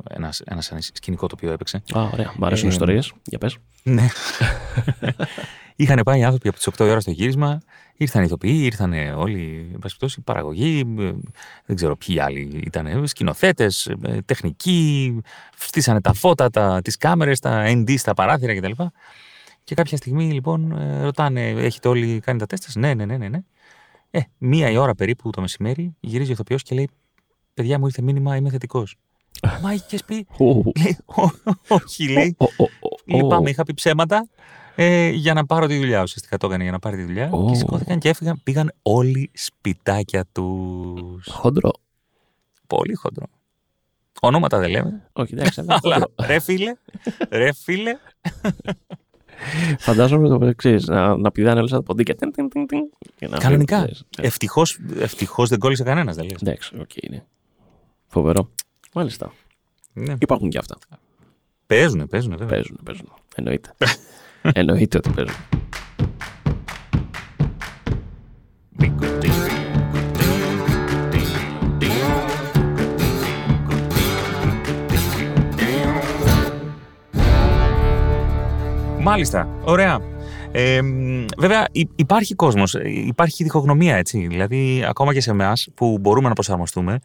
[0.09, 1.77] ε, Ένας, ένας σκηνικό το οποίο έπαιξε.
[1.93, 2.33] Α, ωραία.
[2.37, 3.13] Μ' αρέσουν οι Ε, ιστορίες.
[3.23, 3.57] Για πες.
[3.83, 4.07] Ναι.
[5.79, 7.59] Είχαν πάει οι άνθρωποι από τις 8 η ώρα στο γύρισμα,
[7.97, 11.11] ήρθαν οι ηθοποιοί, ήρθαν όλοι, εν πάση περιπτώσει, παραγωγοί, ε,
[11.65, 13.91] δεν ξέρω ποιοι άλλοι ήταν, σκηνοθέτες,
[14.25, 15.21] τεχνικοί,
[15.57, 18.83] στήσανε τα φώτα, τα, τις κάμερες, τα ND στα παράθυρα κτλ.
[19.63, 23.27] Και κάποια στιγμή λοιπόν ε, ρωτάνε, έχετε όλοι κάνει τα τεστ Ναι, ναι, ναι, ναι,
[23.27, 23.39] ναι.
[24.11, 26.89] Ε, μία η ώρα περίπου το μεσημέρι γυρίζει ο ηθοποιός και λέει
[27.53, 28.95] «Παιδιά μου ήρθε μήνυμα, είμαι θετικός».
[29.61, 30.27] Μα είχες πει,
[30.83, 32.37] λέει, «Ω- όχι λέει,
[33.05, 34.27] Λυπάμαι, είχα πει ψέματα
[34.75, 36.01] ε, για να πάρω τη δουλειά.
[36.01, 37.29] Ουσιαστικά το έκανε για να πάρει τη δουλειά.
[37.31, 37.45] Ω.
[37.49, 38.39] Και σηκώθηκαν και έφυγαν.
[38.43, 41.27] Πήγαν όλοι σπιτάκια τους.
[41.29, 41.71] Χοντρό.
[42.67, 43.25] Πολύ χοντρό.
[44.21, 45.09] Ονόματα δεν λέμε.
[45.13, 45.59] Όχι, εντάξει.
[45.61, 46.13] αλλά Αλλά χοντρό.
[46.27, 46.73] ρε φίλε,
[47.29, 47.97] ρε φίλε.
[49.79, 50.75] Φαντάζομαι το εξής.
[50.85, 52.15] Να, να πηδάνε όλα τα ποντίκια.
[52.15, 52.79] Τιν, τιν, τιν, τιν,
[53.15, 53.77] και να Κανονικά.
[53.79, 54.25] φύγουν, ναι.
[54.27, 56.41] Ευτυχώς ευτυχώς δεν κόλλησε κανένας, δεν λες.
[56.41, 57.25] Εντάξει, οκ, είναι.
[58.07, 58.49] Φοβερό.
[58.93, 59.33] Μάλιστα.
[59.93, 60.13] Ναι.
[60.19, 60.77] Υπάρχουν και αυτά.
[61.67, 62.53] Παίζουνε, παίζουνε, βέβαια.
[62.55, 63.09] Παίζουν, παίζουν.
[63.35, 63.73] Εννοείται.
[64.59, 65.35] Εννοείται ότι παίζουν.
[79.01, 79.47] Μάλιστα.
[79.63, 79.99] Ωραία.
[80.51, 84.27] Ε, μ, βέβαια, υ- υπάρχει κόσμος, υπάρχει διχογνωμία έτσι.
[84.27, 86.99] Δηλαδή, ακόμα και σε εμάς που μπορούμε να προσαρμοστούμε,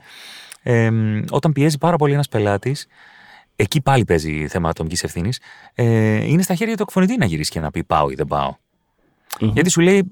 [0.64, 2.87] ε, μ, όταν πιέζει πάρα πολύ ένας πελάτης,
[3.56, 5.40] εκεί πάλι παίζει θέμα ατομικής ευθύνης,
[5.75, 5.85] ε,
[6.25, 8.54] είναι στα χέρια του εκφωνητή να γυρίσει και να πει πάω ή δεν πάω.
[9.40, 9.50] Μμμ.
[9.52, 10.11] Γιατί σου λέει,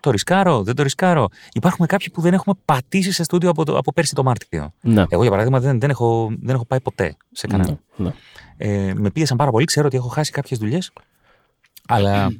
[0.00, 1.28] το ρισκάρω, δεν το ρισκάρω.
[1.52, 4.72] Υπάρχουν κάποιοι που δεν έχουμε πατήσει σε στούντιο από, το, από πέρσι το Μάρτιο.
[4.80, 5.04] Ναι.
[5.08, 7.78] Εγώ, για παράδειγμα, δεν, δεν, έχω, δεν έχω πάει ποτέ σε κανένα.
[7.96, 8.12] Ναι, ναι.
[8.56, 9.64] Ε, με πίεσαν πάρα πολύ.
[9.64, 10.90] Ξέρω ότι έχω χάσει κάποιες δουλειές.
[11.88, 12.32] Αλλά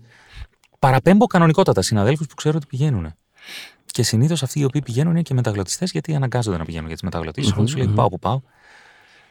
[0.78, 3.14] παραπέμπω κανονικότατα συναδέλφους που ξέρω ότι πηγαίνουν.
[3.92, 7.04] Και συνήθως αυτοί οι οποίοι πηγαίνουν είναι και μεταγλωτιστές, γιατί αναγκάζονται να πηγαίνουν για τις
[7.04, 7.52] μεταγλωτήσεις.
[7.52, 7.94] Μμμ, σου λέει μμμ.
[7.94, 8.40] πάω που πάω.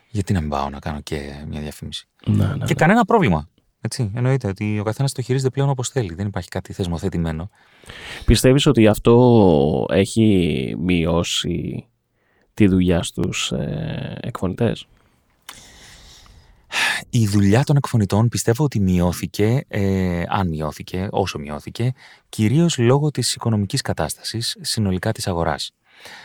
[0.10, 2.08] Γιατί να μην πάω να κάνω και μια διαφήμιση.
[2.26, 2.74] Ναι, ναι, Και ναι.
[2.74, 3.50] κανένα πρόβλημα.
[3.82, 6.14] Έτσι, εννοείται ότι ο καθένας το χειρίζεται πλέον όπως θέλει.
[6.14, 7.50] Δεν υπάρχει κάτι θεσμοθετημένο.
[8.26, 11.88] Πιστεύεις ότι αυτό έχει μειώσει
[12.54, 14.88] τη δουλειά στους ε, εκφωνητές;
[17.14, 21.94] Η δουλειά των εκφωνητών πιστεύω ότι μειώθηκε, ε, αν μειώθηκε, όσο μειώθηκε,
[22.30, 25.72] κυρίως λόγω της οικονομικής κατάστασης συνολικά της αγοράς.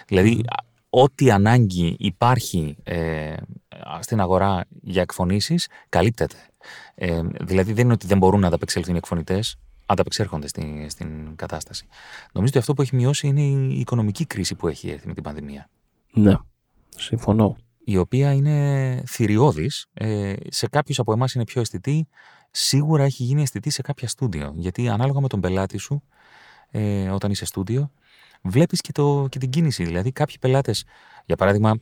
[0.07, 6.37] Δηλαδή, α, ό,τι ανάγκη υπάρχει ε, α, στην αγορά για εκφωνήσεις, καλύπτεται.
[6.94, 11.87] Ε, δηλαδή, δεν είναι ότι δεν μπορούν να ανταπεξέλθουν οι εκφωνητές, ανταπεξέρχονται στη, στην κατάσταση.
[12.33, 15.22] Νομίζω ότι αυτό που έχει μειώσει είναι η οικονομική κρίση που έχει έρθει με την
[15.22, 15.68] πανδημία
[16.12, 16.35] Ναι,
[16.96, 17.57] συμφωνώ.
[17.88, 19.87] Η οποία είναι θηριώδης.
[19.94, 22.09] Ε, σε κάποιους από εμάς είναι πιο αισθητή.
[22.51, 24.53] Σίγουρα έχει γίνει αισθητή σε κάποια στούντιο.
[24.57, 26.03] Γιατί ανάλογα με τον πελάτη σου,
[26.70, 27.90] ε, όταν είσαι στούντιο,
[28.42, 29.85] βλέπεις και, το, και την κίνηση.
[29.85, 30.85] Δηλαδή κάποιοι πελάτες,
[31.25, 31.81] για παράδειγμα,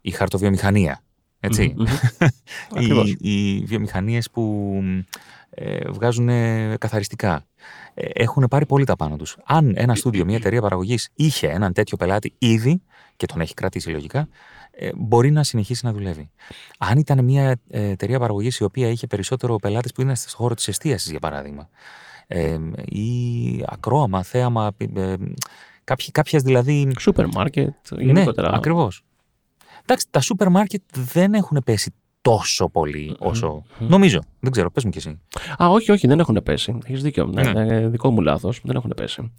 [0.00, 1.00] η χαρτοβιομηχανία,
[1.40, 1.74] έτσι.
[1.76, 2.26] Μμμ, μμμ.
[2.78, 3.10] Ακριβώς.
[3.10, 4.72] οι, οι βιομηχανίες που
[5.50, 7.46] ε, βγάζουν ε, καθαριστικά
[7.94, 9.36] ε, έχουν πάρει πολύ τα πάνω τους.
[9.44, 12.82] Αν ένα στούντιο, μια εταιρεία παραγωγής είχε έναν τέτοιο πελάτη ήδη
[13.16, 14.28] και τον έχει κρατήσει λογικά, ε,
[14.96, 16.30] μπορεί να συνεχίσει να δουλεύει.
[16.78, 20.54] Αν ήταν μια ε, εταιρεία παραγωγής η οποία είχε περισσότερο πελάτες που είναι στον χώρο
[20.54, 21.68] της εστίασης, για παράδειγμα,
[22.26, 23.14] ε, ή
[23.66, 25.14] ακρόαμα, θέαμα, ε,
[25.84, 28.50] κάποιοι, κάποιες δηλαδή Σούπερ μάρκετ, γενικότερα.
[28.50, 29.02] ναι, ακριβώς.
[29.82, 30.82] Εντάξει, τα σούπερ μάρκετ
[31.12, 33.62] δεν έχουν πέσει τόσο πολύ όσο.
[33.78, 34.20] Νομίζω.
[34.40, 35.20] Δεν ξέρω, πες μου κι εσύ.
[35.62, 36.78] Α, όχι, όχι, δεν έχουν πέσει.
[36.86, 37.26] Έχεις δίκιο.
[37.26, 37.64] Ναι, Ναι.
[37.64, 38.60] ναι, δικό μου λάθος.
[38.64, 39.32] Δεν έχουν πέσει.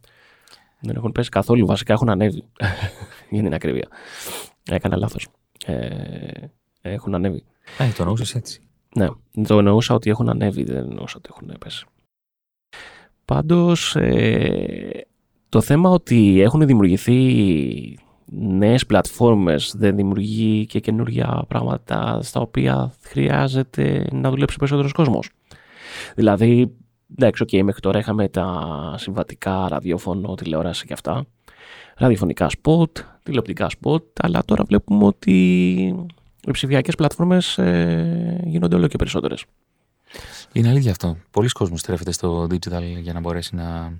[0.80, 1.65] Δεν έχουν πέσει καθόλου.
[1.65, 2.43] Βασικά έχουν ανέβει.
[3.30, 3.88] Για την ακρίβεια.
[4.71, 5.28] Έκανα λάθος.
[5.65, 6.47] Ε,
[6.82, 7.43] έχουν ανέβει.
[7.78, 8.62] Ε, το εννοούσες έτσι.
[8.95, 9.08] Ναι,
[9.47, 11.86] το εννοούσα ότι έχουν ανέβει, δεν εννοούσα ότι έχουν πέσει.
[13.25, 15.06] Πάντως, ε,
[15.49, 24.08] το θέμα ότι έχουν δημιουργηθεί νέες πλατφόρμες δεν δημιουργεί και καινούργια πράγματα στα οποία χρειάζεται
[24.12, 25.30] να δουλέψει περισσότερος κόσμος.
[26.15, 26.75] Δηλαδή,
[27.15, 31.25] εντάξει, okay, μέχρι τώρα είχαμε τα συμβατικά ραδιόφωνο, τηλεόραση και αυτά,
[31.95, 35.34] ραδιοφωνικά σποτ, τηλεοπτικά σποτ, αλλά τώρα βλέπουμε ότι
[36.47, 39.45] οι ψηφιακές πλατφόρμες ε, γίνονται όλο και περισσότερες.
[40.51, 41.17] Είναι αλήθεια αυτό.
[41.32, 43.99] Πολύς κόσμος στρέφεται στο digital για να μπορέσει να,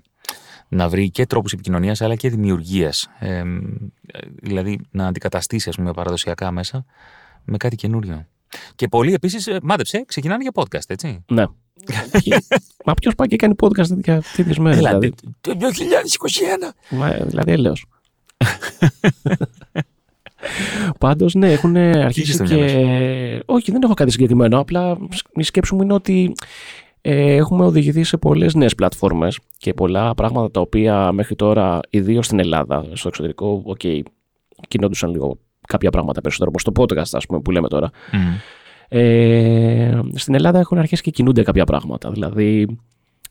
[0.68, 3.10] να βρει και τρόπους επικοινωνίας αλλά και δημιουργίας.
[3.20, 3.44] Ε, ε,
[4.42, 6.86] δηλαδή να αντικαταστήσει ας πούμε, παραδοσιακά μέσα
[7.44, 8.26] με κάτι καινούριο.
[8.76, 11.24] Και πολλοί επίσης, ε, μάντεψε, ξεκινάνε για podcast, έτσι.
[11.28, 11.44] Ναι.
[12.86, 14.80] Μα ποιος πάει και κάνει podcast τέτοια τέτοιες μέρες.
[14.80, 15.66] Έλα, δηλαδή, το 2021!
[16.90, 17.86] Μα, δηλαδή έλεος.
[21.00, 23.44] Πάντως ναι, έχουν αρχίσει στο και...
[23.46, 24.60] Όχι, δεν έχω κάτι συγκεκριμένο.
[24.60, 24.98] Απλά
[25.34, 26.32] η σκέψη μου είναι ότι
[27.02, 32.26] ε, έχουμε οδηγηθεί σε πολλές νέες πλατφόρμες και πολλά πράγματα τα οποία μέχρι τώρα, ιδίως
[32.26, 34.02] στην Ελλάδα, στο εξωτερικό, OK, okay,
[34.68, 37.90] κινόντουσαν λίγο κάποια πράγματα περισσότερο, όπως το podcast ας πούμε που λέμε τώρα.
[38.88, 42.78] Ε, στην Ελλάδα έχουν αρχίσει και κινούνται κάποια πράγματα, δηλαδή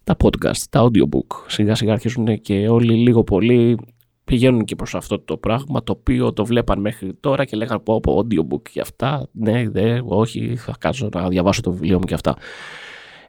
[0.05, 1.45] τα podcast, τα audiobook.
[1.47, 3.79] Σιγά σιγά αρχίζουν και όλοι λίγο πολύ
[4.25, 7.95] πηγαίνουν και προς αυτό το πράγμα το οποίο το βλέπαν μέχρι τώρα και λέγανε πω
[7.95, 9.29] πω audiobook και αυτά.
[9.33, 12.37] Ναι, δε, όχι, θα κάτσω να διαβάσω το βιβλίο μου και αυτά.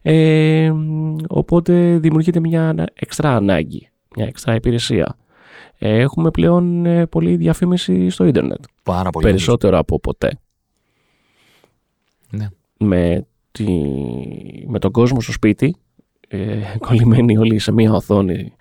[0.01, 0.73] Ε,
[1.27, 5.17] οπότε δημιουργείται μια εξτρά ανάγκη, μια εξτρά υπηρεσία.
[5.77, 8.63] Ε, έχουμε πλέον ε, πολλή διαφήμιση στο ίντερνετ.
[8.83, 9.25] Πάρα πολύ.
[9.25, 10.39] Περισσότερο από ποτέ.
[12.29, 12.47] Ναι.
[12.77, 13.65] Με, τη,
[14.67, 15.75] με τον κόσμο στο σπίτι,
[16.27, 18.53] ε, κολλημένοι όλοι σε μία οθόνη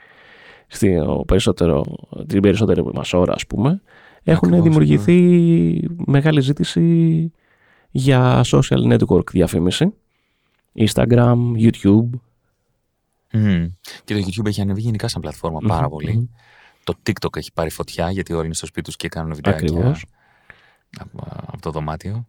[0.67, 1.85] στην περισσότερο,
[2.27, 3.83] την περισσότερη μας ώρα ας πούμε,
[4.23, 7.33] έχουν Ακριβώς, δημιουργηθεί μεγάλη ζήτηση
[7.91, 9.95] για social network διαφήμιση.
[10.77, 12.09] Instagram, YouTube.
[13.33, 13.67] Μμμ.
[14.05, 16.31] Και το YouTube έχει ανεβεί γενικά σαν πλατφόρμα πάρα πολύ.
[16.85, 20.05] Το TikTok έχει πάρει φωτιά γιατί όλοι είναι στο σπίτι τους και κάνουν βιντεάκια Ακριβώς.
[20.99, 22.27] από, από το δωμάτιο.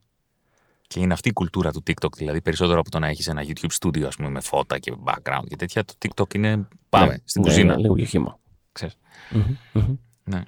[0.88, 3.72] Και είναι αυτή η κουλτούρα του TikTok, δηλαδή περισσότερο από το να έχεις ένα YouTube
[3.82, 5.84] studio ας πούμε, με φώτα και background και τέτοια.
[5.86, 7.74] Το TikTok είναι πάμε Ναι, στην ναι, κουζίνα.
[7.74, 8.40] είναι λίγο και χύμα.
[8.72, 8.98] Ξέρεις.
[9.32, 9.96] Μμμ, μμμ.
[10.24, 10.44] Ναι.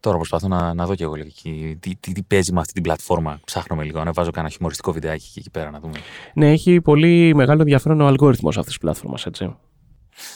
[0.00, 2.72] Τώρα προσπαθώ να, να δω και εγώ λίγο εκεί, τι, τι, τι παίζει με αυτή
[2.72, 3.40] την πλατφόρμα.
[3.44, 5.98] Ψάχνουμε λίγο, να βάζω κανένα χιουμοριστικό βιντεάκι και εκεί πέρα να δούμε.
[6.34, 9.56] Ναι, έχει πολύ μεγάλο ενδιαφέρον ο αλγόριθμος αυτής της πλατφόρμας, έτσι.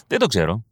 [0.06, 0.64] Δεν το ξέρω.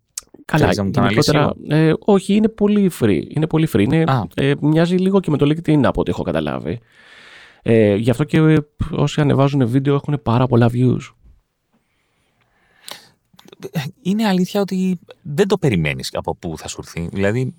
[0.45, 3.23] Καλά, Θέλεις να μου το γενικότερα, ε, όχι, είναι πολύ free.
[3.29, 3.81] Είναι πολύ free.
[3.81, 4.23] Είναι, Α.
[4.35, 6.81] ε, μοιάζει λίγο και με το LinkedIn από ό,τι έχω καταλάβει.
[7.63, 8.57] Ε, γι' αυτό και ε,
[8.91, 10.99] όσοι ανεβάζουν βίντεο έχουν πάρα πολλά views.
[14.03, 17.09] είναι αλήθεια ότι δεν το περιμένεις από πού θα σου έρθει.
[17.13, 17.55] Δηλαδή,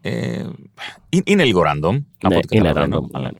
[0.00, 0.46] ε,
[1.08, 3.00] είναι- είναι λίγο random, από ναι, ό,τι είναι καταλαβαίνω.
[3.06, 3.08] random.
[3.12, 3.32] Αλλά,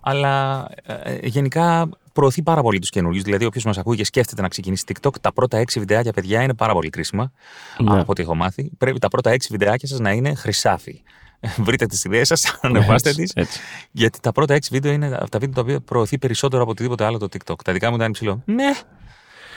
[0.00, 0.66] αλλά
[1.02, 3.22] ε, γενικά προωθεί πάρα πολύ τους καινούριους.
[3.22, 6.54] Δηλαδή, όποιος μας ακούει και σκέφτεται να ξεκινήσει TikTok, τα πρώτα έξι βιντεάκια, παιδιά, είναι
[6.54, 7.32] πάρα πολύ κρίσιμα.
[7.78, 7.90] Ναι.
[8.00, 8.70] Από ό,τι έχω μάθει.
[8.78, 11.02] Πρέπει τα πρώτα έξι βιντεάκια σας να είναι χρυσάφι.
[11.66, 13.32] Βρείτε τις ιδέες σας, ανεβάστε Έτσι, τις.
[13.34, 13.60] έτσι.
[13.90, 17.18] Γιατί τα πρώτα έξι βίντεο είναι τα βίντεο τα οποία προωθεί περισσότερο από οτιδήποτε άλλο
[17.18, 17.54] το TikTok.
[17.64, 18.42] Τα δικά μου ήταν υψηλό.
[18.44, 18.70] Ναι.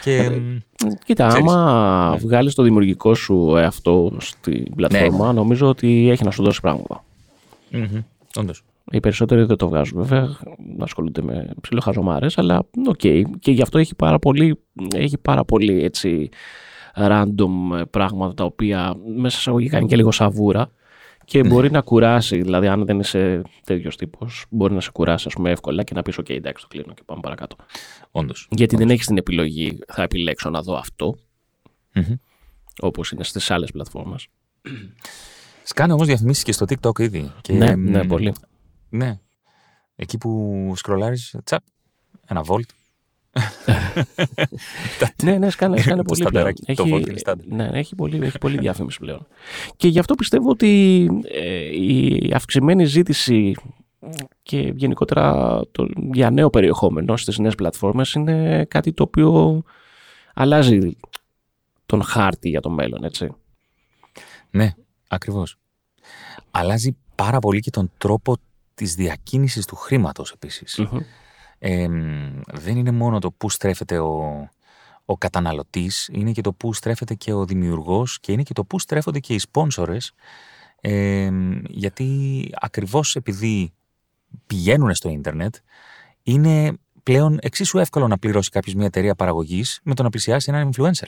[0.03, 0.29] Και.
[0.29, 0.57] μ,
[1.05, 1.51] Κοίτα, Ξέρεις.
[1.51, 2.17] άμα Ναι.
[2.17, 7.03] βγάλεις το δημιουργικό σου εαυτό στην πλατφόρμα, νομίζω ότι έχει να σου δώσει πράγματα.
[7.71, 8.01] μμμ,
[8.35, 8.63] όντως.
[8.91, 10.37] Οι περισσότεροι δεν το βγάζουν βέβαια,
[10.79, 12.95] ασχολούνται με ψιλοχαζομάρες, αλλά οκ.
[13.39, 14.59] Και γι' αυτό έχει πάρα πολύ,
[14.95, 16.29] έχει πάρα πολύ έτσι
[16.95, 20.71] random πράγματα τα οποία μέσα σε εισαγωγικά είναι και λίγο σαβούρα
[21.25, 22.41] και μπορεί να κουράσει.
[22.41, 26.01] Δηλαδή, αν δεν είσαι τέτοιος τύπος, μπορεί να σε κουράσει ας πούμε, εύκολα και να
[26.01, 27.55] πεις: OK, εντάξει, το κλείνω και πάμε παρακάτω.
[28.11, 28.47] Όντως.
[28.51, 31.15] Γιατί δεν έχεις την επιλογή, θα επιλέξω να δω αυτό,
[31.93, 32.13] Μμμ.
[32.81, 34.27] όπως είναι στις άλλες πλατφόρμες.
[35.63, 37.31] Σκάνε όμως διαφημίσεις και στο TikTok ήδη.
[37.41, 38.33] Και, Ναι, μ, ναι, πολύ.
[38.89, 39.19] Ναι.
[39.95, 41.63] Εκεί που σκρολάρεις, τσαπ,
[42.27, 42.61] ένα volt.
[45.23, 46.31] Ναι, ναι, σκάνε, σκάνε Το πολύ πλέον.
[46.31, 47.47] στανταράκι, το Έχει, Volt είναι στάνταρ.
[47.47, 49.27] ναι, έχει, πολύ, έχει πολύ διαφήμιση πλέον.
[49.75, 53.55] Και γι' αυτό πιστεύω ότι ε, η αυξημένη ζήτηση
[54.43, 59.63] και γενικότερα το, για νέο περιεχόμενο στις νέες πλατφόρμες είναι κάτι το οποίο
[60.33, 60.97] αλλάζει
[61.85, 63.29] τον χάρτη για το μέλλον, έτσι.
[64.49, 64.73] Ναι,
[65.07, 65.57] ακριβώς.
[66.51, 68.35] Αλλάζει πάρα πολύ και τον τρόπο
[68.77, 70.77] της διακίνησης του χρήματος επίσης.
[70.77, 70.99] Μμμ.
[71.59, 74.49] Ε, μ, δεν είναι μόνο το πού στρέφεται ο,
[75.05, 78.79] ο καταναλωτής, είναι και το πού στρέφεται και ο δημιουργός και είναι και το πού
[78.79, 80.13] στρέφονται και οι σπόνσορες
[80.81, 83.73] ε, μ, γιατί ακριβώς επειδή
[84.47, 85.55] πηγαίνουν στο ίντερνετ
[86.23, 90.69] είναι πλέον εξίσου εύκολο να πληρώσει κάποιος μια εταιρεία παραγωγής με το να πλησιάσει έναν
[90.73, 91.07] influencer.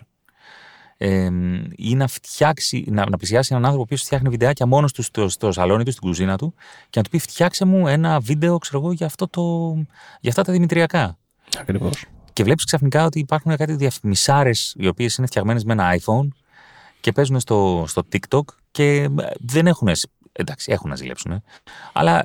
[1.01, 5.01] Ε, μ, ή να, φτιάξει, να, να πλησιάσει έναν άνθρωπο που φτιάχνει βιντεάκια μόνος του
[5.01, 6.53] στο, στο σαλόνι του, στην κουζίνα του
[6.89, 9.73] και να του πει φτιάξε μου ένα βίντεο ξέρω εγώ, για, αυτό το,
[10.19, 11.17] για αυτά τα δημητριακά.
[11.59, 12.05] Ακριβώς.
[12.33, 16.27] Και βλέπεις ξαφνικά ότι υπάρχουν κάτι διαφημισάρες οι οποίες είναι φτιαγμένες με ένα iPhone
[16.99, 19.09] και παίζουν στο, στο TikTok και ε,
[19.39, 19.89] δεν έχουν.
[20.31, 21.43] Εντάξει, έχουν να ζηλέψουν.
[21.93, 22.23] Αλλά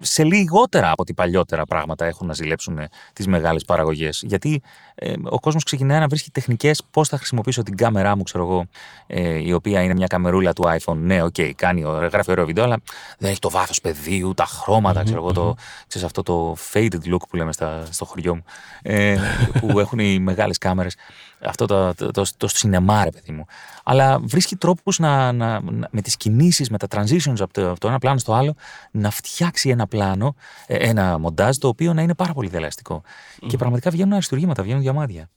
[0.00, 2.78] σε λιγότερα από ό,τι παλιότερα πράγματα έχουν να ζηλέψουν
[3.12, 4.22] τις μεγάλες παραγωγές.
[4.26, 4.62] Γιατί
[4.94, 8.66] ε, ο κόσμος ξεκινάει να βρίσκει τεχνικές πώς θα χρησιμοποιήσω την κάμερά μου, ξέρω εγώ,
[9.06, 10.96] ε, η οποία είναι μια καμερούλα του iPhone.
[10.96, 12.76] Ναι, οκ, κάνει, ω- γράφει ωραίο βίντεο, αλλά
[13.18, 15.54] δεν έχει το βάθος πεδίου, τα χρώματα, ξέρω εγώ, το,
[15.86, 18.44] ξέρεις, αυτό το faded look που λέμε στα, στο χωριό μου,
[18.82, 19.18] ε,
[19.60, 20.96] που έχουν οι μεγάλες κάμερες.
[21.44, 23.44] Αυτό το, το, το, το σινεμά, ρε παιδί μου.
[23.84, 27.80] Αλλά βρίσκει τρόπους να, να, να- με τις κινήσεις, με τα transitions από το, από
[27.80, 28.54] το ένα πλάνο στο άλλο,
[28.90, 30.34] να φτιάξει ένα πλάνο,
[30.66, 33.02] ε, ένα μοντάζ το οποίο να είναι πάρα πολύ δελαστικό.
[33.46, 35.28] Και πραγματικά βγαίνουν αριστουργήματα, βγαίνουν διαμάδια.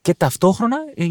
[0.00, 1.04] Και ταυτόχρονα οι,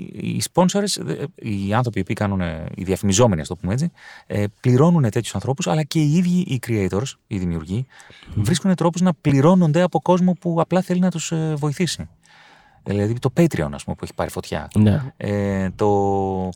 [0.00, 3.90] οι sponsors, ε, οι άνθρωποι που κάνουν, ε, οι διαφημιζόμενοι, ας το πούμε έτσι,
[4.26, 7.86] ε, πληρώνουν τέτοιους ανθρώπους, αλλά και οι ίδιοι οι creators, οι δημιουργοί,
[8.34, 12.08] βρίσκουν τρόπους να πληρώνονται από κόσμο που απλά θέλει να τους βοηθήσει.
[12.82, 14.68] Δηλαδή το Patreon, ας πούμε, που έχει πάρει φωτιά.
[14.78, 15.12] Ναι.
[15.16, 15.86] Ε, το.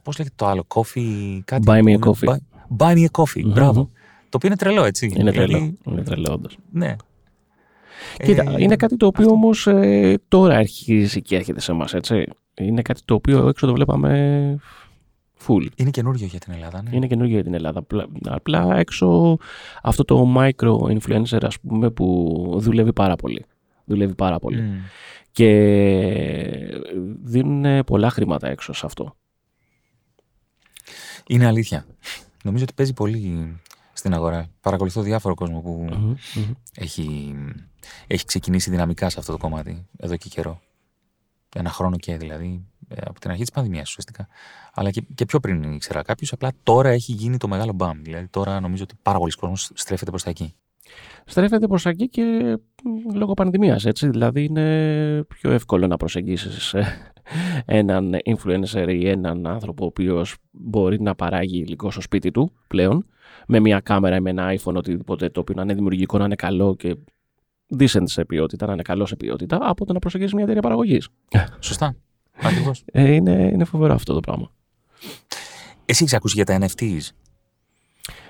[0.05, 1.41] Πώς λέγεται το άλλο, Coffee.
[1.45, 2.29] Κάτι Buy me που a είναι- coffee.
[2.29, 2.37] Buy,
[2.79, 3.43] buy me a coffee.
[3.45, 3.53] Μμμ.
[3.53, 3.91] Μπράβο.
[4.29, 5.07] Το οποίο είναι τρελό, έτσι.
[5.07, 5.73] Είναι Δηλαδή, τρελό.
[5.85, 6.57] Είναι τρελό, όντως.
[6.73, 6.97] Ναι.
[8.25, 9.69] Κοίτα, Ε, είναι κάτι το οποίο όμως
[10.29, 12.25] τώρα αρχίζει και έρχεται σε εμάς, έτσι.
[12.55, 14.59] Είναι κάτι το οποίο έξω το βλέπαμε
[15.47, 15.67] full.
[15.77, 16.91] Είναι καινούριο για την Ελλάδα, ναι.
[16.97, 17.79] Είναι καινούργιο για την Ελλάδα.
[17.79, 19.37] Απλά, απλά έξω
[19.83, 23.45] αυτό το micro influencer, ας πούμε, που δουλεύει πάρα πολύ.
[23.85, 24.61] Δουλεύει πάρα πολύ.
[24.61, 24.75] Μμ.
[25.35, 25.51] Και
[27.23, 29.17] δίνουν πολλά χρήματα έξω σε αυτό.
[31.27, 31.87] Είναι αλήθεια.
[32.43, 33.57] Νομίζω ότι παίζει πολύ
[33.93, 34.47] στην αγορά.
[34.61, 36.53] Παρακολουθώ διάφορο κόσμο που Μμμ, μμμ.
[36.75, 37.35] έχει,
[38.07, 40.61] έχει ξεκινήσει δυναμικά σε αυτό το κομμάτι εδώ και καιρό.
[41.55, 44.29] Ένα χρόνο και δηλαδή, ε, από την αρχή της πανδημίας ουσιαστικά.
[44.75, 46.33] Αλλά και, και πιο πριν ήξερα κάποιος.
[46.33, 48.03] Απλά τώρα έχει γίνει το μεγάλο μπαμ.
[48.03, 50.55] Δηλαδή τώρα νομίζω ότι πάρα πολλοί κόσμος στρέφεται προς τα εκεί.
[51.25, 54.09] Στρέφεται προς εκεί και μ, λόγω πανδημίας, έτσι.
[54.09, 57.13] Δηλαδή είναι πιο εύκολο να προσεγγίσεις ε,
[57.67, 63.07] έναν influencer ή έναν άνθρωπο ο οποίος μπορεί να παράγει υλικό στο σπίτι του πλέον
[63.47, 66.35] με μια κάμερα ή με ένα iPhone οτιδήποτε το οποίο να είναι δημιουργικό, να είναι
[66.35, 66.97] καλό και
[67.79, 71.09] decent σε ποιότητα, να είναι καλό σε ποιότητα από το να προσεγγίσεις μια εταιρεία παραγωγής.
[71.61, 71.97] Σωστά.
[72.43, 72.83] Ακριβώς.
[72.87, 74.51] Ε, είναι, είναι φοβερό αυτό το πράγμα.
[75.85, 77.09] Εσύ έχεις ακούσει για τα NFTs.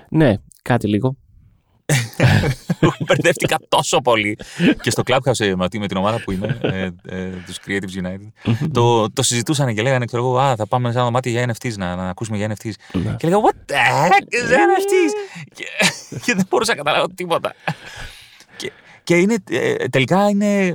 [0.09, 1.17] Ναι, κάτι λίγο.
[3.05, 4.37] Μπερδεύτηκα τόσο πολύ.
[4.81, 8.53] και στο Clubhouse ε, με με την ομάδα που είμαι, ε, ε, τους Creative United,
[8.71, 11.73] το, το συζητούσαν και λέγανε, ξέρω εγώ, Α, θα πάμε σε ένα δωμάτιο για NFTs,
[11.77, 12.71] να, να ακούσουμε για NFTs.
[12.93, 13.15] Ναι.
[13.17, 15.43] Και λέγα, What the heck is NFTs?
[15.53, 15.65] και,
[16.25, 17.53] και δεν μπορούσα να καταλάβω τίποτα.
[18.55, 18.71] και,
[19.03, 20.73] και είναι, ε, τελικά είναι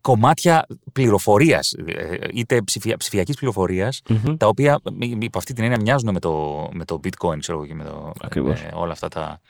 [0.00, 4.36] κομμάτια πληροφορίας, ε, είτε ψηφια, ψηφιακής πληροφορίας, Μμμ.
[4.36, 7.66] τα οποία μ- υπό αυτή την έννοια μοιάζουν με το, με το bitcoin, ξέρω εγώ,
[7.66, 8.62] και με, το, Ακριβώς.
[8.62, 9.40] με όλα αυτά τα...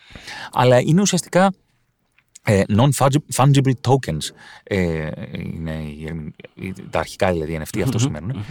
[0.52, 1.52] Αλλά είναι ουσιαστικά
[2.42, 4.28] ε, non-fungible tokens.
[4.62, 8.44] Ε, είναι η ερμη- η- τα αρχικά δηλαδή NFT αυτό σημαίνουν.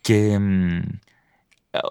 [0.00, 0.78] Και μ,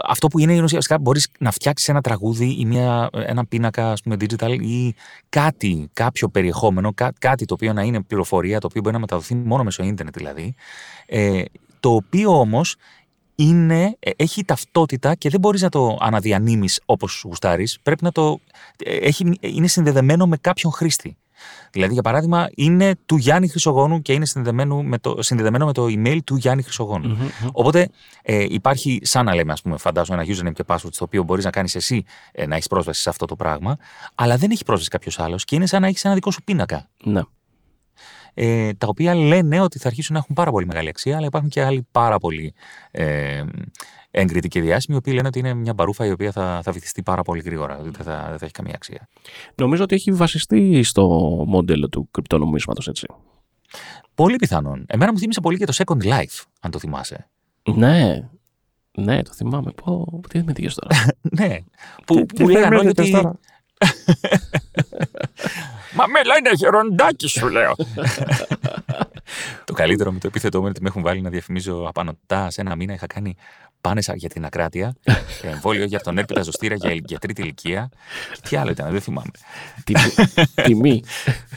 [0.08, 4.02] αυτό που είναι είναι ουσιαστικά μπορείς να φτιάξεις ένα τραγούδι ή μια, ένα πίνακα ας
[4.02, 4.94] πούμε digital ή
[5.30, 9.36] κάτι, κάποιο περιεχόμενο, κά- κάτι το οποίο να είναι πληροφορία, το οποίο μπορεί να μεταδοθεί
[9.36, 10.56] μόνο μέσω ίντερνετ δηλαδή,
[11.06, 11.44] ε,
[11.80, 12.76] το οποίο όμως
[13.36, 18.40] είναι, ε, έχει ταυτότητα και δεν μπορείς να το αναδιανύμεις όπως γουστάρεις, πρέπει να το,
[18.86, 21.18] ε, έχει, είναι συνδεδεμένο με κάποιον χρήστη.
[21.72, 25.86] Δηλαδή, για παράδειγμα, είναι του Γιάννη Χρυσογόνου και είναι συνδεδεμένο με το, συνδεδεμένο με το
[25.86, 27.08] email του Γιάννη Χρυσογόνου.
[27.08, 27.50] Μμμ, μμμ.
[27.52, 27.90] Οπότε
[28.22, 31.44] ε, υπάρχει, σαν να λέμε, ας πούμε, φαντάζομαι ένα username και password στο οποίο μπορείς
[31.44, 33.78] να κάνεις εσύ ε, να έχεις πρόσβαση σε αυτό το πράγμα,
[34.16, 36.90] αλλά δεν έχει πρόσβαση κάποιος άλλος και είναι σαν να έχεις ένα δικό σου πίνακα.
[37.04, 37.22] Ναι.
[38.34, 41.50] Ε, τα οποία λένε ότι θα αρχίσουν να έχουν πάρα πολύ μεγάλη αξία, αλλά υπάρχουν
[41.50, 42.54] και άλλοι πάρα πολύ
[42.92, 43.44] ε,
[44.16, 47.04] έγκριτοι και διάσημοι, οι οποίοι λένε ότι είναι μια μπαρούφα η οποία θα, θα βυθιστεί
[47.04, 49.08] πάρα πολύ γρήγορα, ότι δεν θα, δεν θα έχει καμία αξία.
[49.56, 51.08] Νομίζω ότι έχει βασιστεί στο
[51.48, 53.08] μοντέλο του κρυπτονομίσματος, έτσι.
[54.16, 54.86] Πολύ πιθανόν.
[54.88, 57.28] Εμένα μου θύμισε πολύ και το Second Life, αν το θυμάσαι.
[57.74, 58.30] Ναι.
[58.98, 59.72] Ναι, το θυμάμαι.
[59.72, 60.96] Πω, τι με πήγες τώρα.
[61.40, 61.58] ναι.
[62.06, 63.12] Που, που λέγανε όλοι ότι.
[65.96, 67.76] Μα με λένε γεροντάκι σου λέω.
[69.66, 72.50] το καλύτερο με το επίθετό μου είναι ότι με έχουν βάλει να διαφημίζω απανοτά.
[72.50, 73.36] Σε ένα μήνα είχα κάνει
[73.88, 74.96] πάνε για την ακράτεια,
[75.42, 77.90] εμβόλιο για τον έρπιτα ζωστήρα για, για τρίτη ηλικία.
[78.34, 79.32] Και τι άλλο ήταν, δεν θυμάμαι.
[79.84, 80.14] Τιμή-
[80.66, 81.04] Τιμή.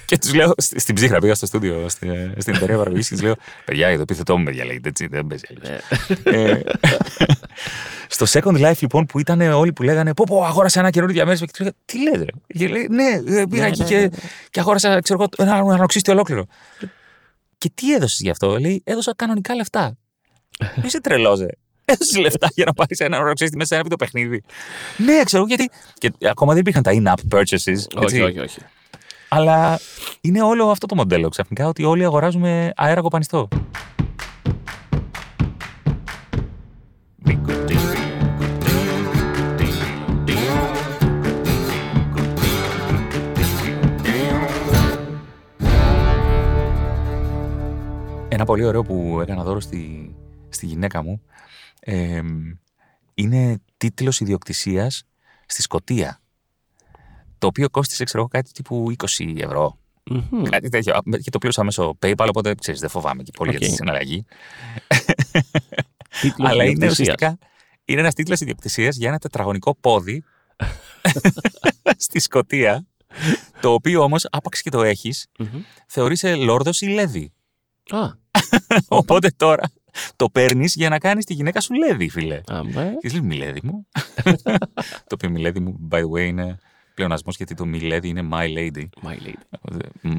[0.04, 3.22] και τους λέω στη- στην ψύχρα, πήγα στο στούντιο στη- στην εταιρεία παραγωγής και τους
[3.24, 5.80] λέω: Παιδιά, το επίθετό μου, παιδιά, λέγεται έτσι, δεν παίζει αλλιώς».
[6.24, 6.62] Ε,
[8.08, 11.46] στο Second Life, λοιπόν, που ήταν όλοι που λέγανε Πω, πω, αγόρασα ένα καινούριο διαμέρισμα.
[11.46, 13.98] Και τους λέγα Τι λέτε, ρε; Και λέει, Ναι, ε, πήγα Ναι, εκεί ναι, και,
[13.98, 14.08] ναι.
[14.50, 16.44] και αγόρασα, ξέρω εγώ, ένα ανοξύστη ολόκληρο.
[17.58, 19.96] Και τι έδωσες γι' αυτό, λέει, Έδωσα κανονικά λεφτά.
[20.84, 21.46] Είσαι τρελό, ρε.
[21.90, 24.42] Έδωσε λεφτά για να πάρεις ένα ανοξύστη μέσα σε ένα βίντεο παιχνίδι.
[24.96, 25.70] ναι, ξέρω γιατί.
[25.94, 27.80] Και ακόμα δεν υπήρχαν τα in-app purchases.
[27.96, 28.20] όχι, έτσι.
[28.20, 28.60] όχι, όχι.
[29.28, 29.80] Αλλά
[30.20, 33.48] είναι όλο αυτό το μοντέλο ξαφνικά ότι όλοι αγοράζουμε αέρα κοπανιστό.
[48.28, 50.14] Ένα πολύ ωραίο που έκανα δώρο στη,
[50.48, 51.22] στη γυναίκα μου
[51.90, 52.20] ε,
[53.14, 55.02] είναι τίτλος ιδιοκτησίας
[55.46, 56.20] στη Σκωτία.
[57.38, 59.78] Το οποίο κόστησε, ξέρω εγώ, κάτι τύπου 20 ευρώ.
[60.10, 60.42] Μμμ.
[60.42, 60.94] Κάτι τέτοιο.
[60.94, 63.66] Α, Και το πλήρωσα μέσω PayPal, οπότε ξέρεις, δεν φοβάμαι και πολύ για Οκ.
[63.68, 64.24] τη συναλλαγή.
[66.20, 66.92] Τίτλος Αλλά είναι ιδιοκτησίας.
[66.92, 67.38] ουσιαστικά
[67.84, 70.24] είναι ένας τίτλος ιδιοκτησίας για ένα τετραγωνικό πόδι
[72.06, 72.86] στη Σκωτία.
[73.60, 75.60] Το οποίο όμως, άπαξ και το έχεις, Μμμ.
[75.86, 77.32] θεωρείσαι λόρδος ή λέδι.
[77.90, 77.98] Α,
[78.88, 79.70] Οπότε τώρα
[80.16, 82.40] το παίρνεις για να κάνεις τη γυναίκα σου λέδι, φίλε.
[82.46, 82.96] αμέ.
[83.00, 83.86] Και της λέει, Μιλέδι μου.
[85.08, 86.58] το οποίο Μιλέδι μου, by the way, είναι
[86.94, 88.84] πλεονασμός γιατί το Milady είναι My Lady.
[89.02, 89.68] My lady.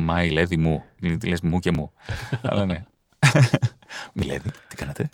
[0.08, 0.84] My Lady μου.
[1.20, 1.92] Τι λες μου και μου.
[2.50, 2.86] Αλλά ναι.
[4.20, 5.10] Milady, τι κάνατε;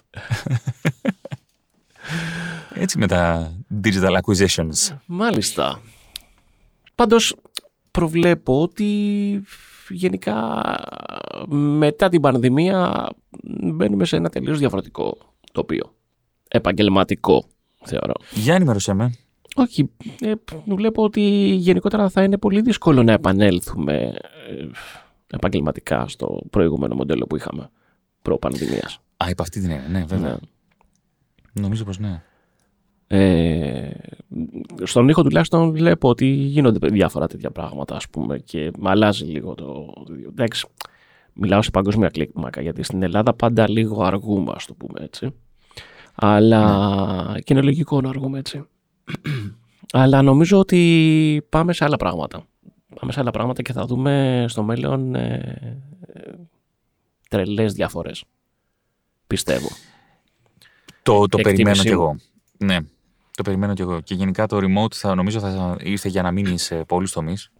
[2.73, 4.97] Έτσι με τα digital acquisitions.
[5.05, 5.81] Μάλιστα.
[6.95, 7.35] Πάντως
[7.91, 9.43] προβλέπω ότι
[9.89, 10.63] γενικά
[11.47, 13.09] μετά την πανδημία
[13.73, 15.17] μπαίνουμε σε ένα τελείως διαφορετικό
[15.51, 15.93] τοπίο.
[16.47, 17.45] Επαγγελματικό,
[17.83, 18.13] θεωρώ.
[18.31, 19.13] Για ενημέρωσέ με.
[19.55, 20.33] Όχι, ε,
[20.65, 21.21] βλέπω ότι
[21.55, 23.93] γενικότερα θα είναι πολύ δύσκολο να επανέλθουμε
[24.49, 24.67] ε,
[25.27, 27.69] επαγγελματικά στο προηγούμενο μοντέλο που είχαμε
[28.21, 28.99] προ-πανδημίας.
[29.17, 30.29] Α, υπ' αυτή την έννοια, ναι, βέβαια.
[30.29, 30.37] Ναι.
[31.61, 32.21] Νομίζω πως ναι.
[33.07, 33.89] Ε,
[34.83, 39.53] στον ήχο τουλάχιστον βλέπω ότι γίνονται διάφορα τέτοια πράγματα ας πούμε και με αλλάζει λίγο
[39.53, 39.93] το...
[40.29, 40.67] Εντάξει,
[41.33, 45.33] μιλάω σε παγκόσμια κλίμακα γιατί στην Ελλάδα πάντα λίγο αργούμε ας το πούμε έτσι.
[46.15, 48.65] Αλλά και είναι λογικό να αργούμε έτσι.
[49.91, 52.45] Αλλά νομίζω ότι πάμε σε άλλα πράγματα.
[52.99, 56.31] Πάμε σε άλλα πράγματα και θα δούμε στο μέλλον ε, ε,
[57.29, 58.23] τρελές διαφορές.
[59.27, 59.67] Πιστεύω.
[61.03, 62.01] Το, το περιμένω Εκτίμησή κι μου.
[62.01, 62.15] εγώ.
[62.57, 62.77] Ναι,
[63.35, 63.99] το περιμένω κι εγώ.
[63.99, 67.51] Και γενικά το remote θα νομίζω θα ήρθε για να μείνει σε πολλούς τομείς.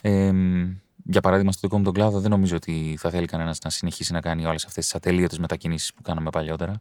[0.00, 0.32] Ε,
[1.08, 4.12] για παράδειγμα, στο δικό μου τον κλάδο, δεν νομίζω ότι θα θέλει κανένας να συνεχίσει
[4.12, 6.80] να κάνει όλες αυτές τις ατελείωτες μετακινήσεις που κάναμε παλιότερα.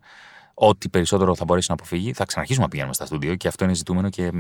[0.54, 3.73] Ό,τι περισσότερο θα μπορέσει να αποφύγει, θα ξαναρχίσουμε να πηγαίνουμε στα στούντιο και αυτό είναι
[3.73, 4.32] ζητούμενο και,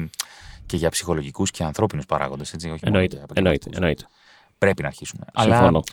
[0.65, 2.53] και για ψυχολογικούς και ανθρώπινους παράγοντες.
[2.53, 4.07] Εννοείται, εννοείται, εννοείται.
[4.57, 5.25] Πρέπει να αρχίσουμε.
[5.39, 5.67] Συμφωνώ.
[5.67, 5.83] Αλλά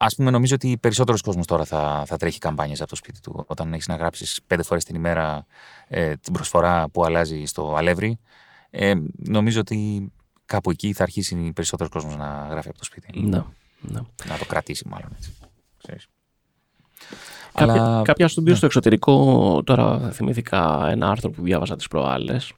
[0.00, 3.44] Α πούμε, νομίζω ότι περισσότερος κόσμος τώρα θα, θα τρέχει καμπάνιες από το σπίτι του.
[3.46, 5.46] Όταν έχεις να γράψεις πέντε φορές την ημέρα
[5.88, 8.18] ε, την προσφορά που αλλάζει στο αλεύρι,
[8.70, 8.94] ε,
[9.28, 10.10] νομίζω ότι
[10.46, 13.20] κάπου εκεί θα αρχίσει περισσότερος κόσμος να γράφει από το σπίτι.
[13.20, 13.42] Ναι,
[13.80, 14.00] ναι.
[14.28, 15.34] Να το κρατήσει, μάλλον έτσι.
[15.82, 16.08] Ξέρεις.
[17.52, 18.56] Κάποια, Αλλά- κάποια στούντιο ναι.
[18.56, 22.52] στο εξωτερικό, τώρα θυμήθηκα ένα άρθρο που διάβαζα τις προάλλες,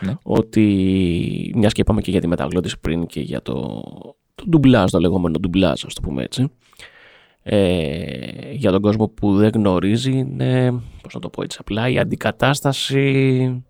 [0.00, 0.14] Ναι.
[0.22, 3.82] ότι μιας και είπαμε και για τη μεταγλώτηση πριν και για το,
[4.36, 6.50] το ντουμπλάζ, το λεγόμενο ντουμπλάζ, ας το πούμε έτσι,
[7.42, 11.98] ε, για τον κόσμο που δεν γνωρίζει είναι, πώς να το πω έτσι απλά, η
[11.98, 13.64] αντικατάσταση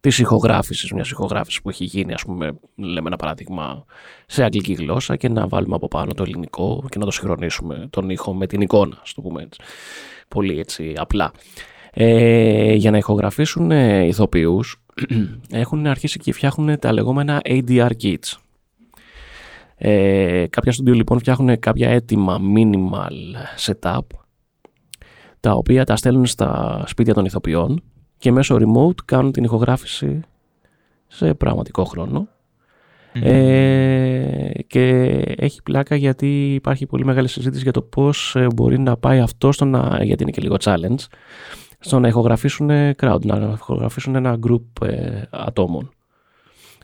[0.00, 3.84] της ηχογράφησης, μιας ηχογράφησης που έχει γίνει, ας πούμε, λέμε ένα παράδειγμα,
[4.26, 8.10] σε αγγλική γλώσσα και να βάλουμε από πάνω το ελληνικό και να το συγχρονίσουμε τον
[8.10, 9.60] ήχο με την εικόνα, ας το πούμε έτσι.
[10.28, 11.32] Πολύ έτσι απλά.
[11.92, 14.82] Ε, για να ηχογραφήσουν ε, ηθοποιούς
[15.50, 18.32] έχουν αρχίσει και φτιάχνουν τα λεγόμενα ADR kits.
[19.78, 23.12] Ε, κάποια στούντιο λοιπόν φτιάχνουν κάποια έτοιμα minimal
[23.66, 24.00] setup
[25.40, 27.82] τα οποία τα στέλνουν στα σπίτια των ηθοποιών
[28.18, 30.20] και μέσω remote κάνουν την ηχογράφηση
[31.06, 32.28] σε πραγματικό χρόνο.
[33.22, 38.96] Ε, και έχει πλάκα γιατί υπάρχει πολύ μεγάλη συζήτηση για το πώς ε, μπορεί να
[38.96, 41.04] πάει αυτό στο να, γιατί είναι και λίγο challenge
[41.78, 45.90] στο να ηχογραφήσουν crowd, να ηχογραφήσουν ένα group ε, ατόμων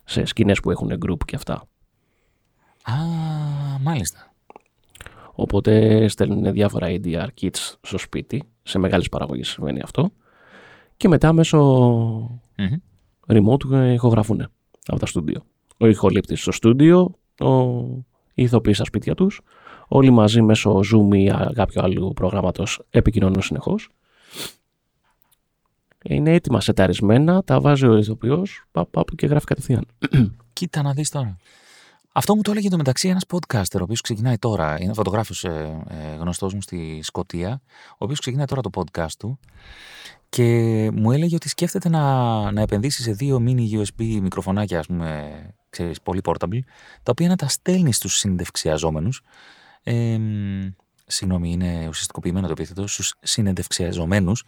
[0.05, 1.62] σε σκηνές που έχουν group και αυτά.
[2.83, 2.92] Α,
[3.81, 4.33] μάλιστα.
[5.35, 10.11] Οπότε στέλνουν διάφορα ADR kits στο σπίτι, σε μεγάλες παραγωγές σημαίνει αυτό
[10.97, 11.59] και μετά μέσω
[12.59, 12.77] Μμμ.
[13.27, 14.49] remote ε, ηχογραφούν
[14.87, 15.42] από τα στούντιο.
[15.79, 17.81] Ο ηχολήπτης στο στούντιο, ο
[18.35, 19.40] οι ηθοποιοί στα σπίτια τους,
[19.88, 23.88] όλοι μαζί μέσω Zoom ή α- κάποιο άλλου προγράμματος επικοινωνούν συνεχώς.
[26.05, 29.87] Είναι έτοιμα σεταρισμένα, τα βάζει ο ηθοποιός, παπ, παπ, και γράφει κατευθείαν.
[30.53, 31.37] Κοίτα να δεις τώρα.
[32.12, 35.85] Αυτό μου το έλεγε το μεταξύ ένας podcaster, ο οποίος ξεκινάει τώρα, είναι φωτογράφος ε,
[35.88, 39.38] ε, γνωστός μου στη Σκωτία, ο οποίος ξεκινάει τώρα το podcast του
[40.29, 45.33] και μου έλεγε ότι σκέφτεται να, να επενδύσει σε δύο mini USB μικροφωνάκια, ας πούμε,
[45.70, 46.59] ξέρεις, πολύ portable,
[47.03, 49.22] τα οποία να τα στέλνει στους συνεντευξιαζόμενους.
[49.83, 50.68] Ε, μ,
[51.12, 54.44] συγγνώμη, είναι ουσιαστικοποιημένο το επίθετο, στους συνεντευξιαζομένους,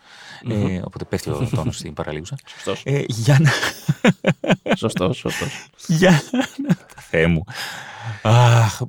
[0.48, 2.82] ε, οπότε πέφτει ο τόνος στην παραλίγουσα, Σωστός.
[2.84, 3.50] ε, για να...
[4.76, 5.66] σωστός, σωστός.
[5.86, 6.76] Για να.
[7.10, 7.44] Θεέ μου.
[8.22, 8.80] Αχ.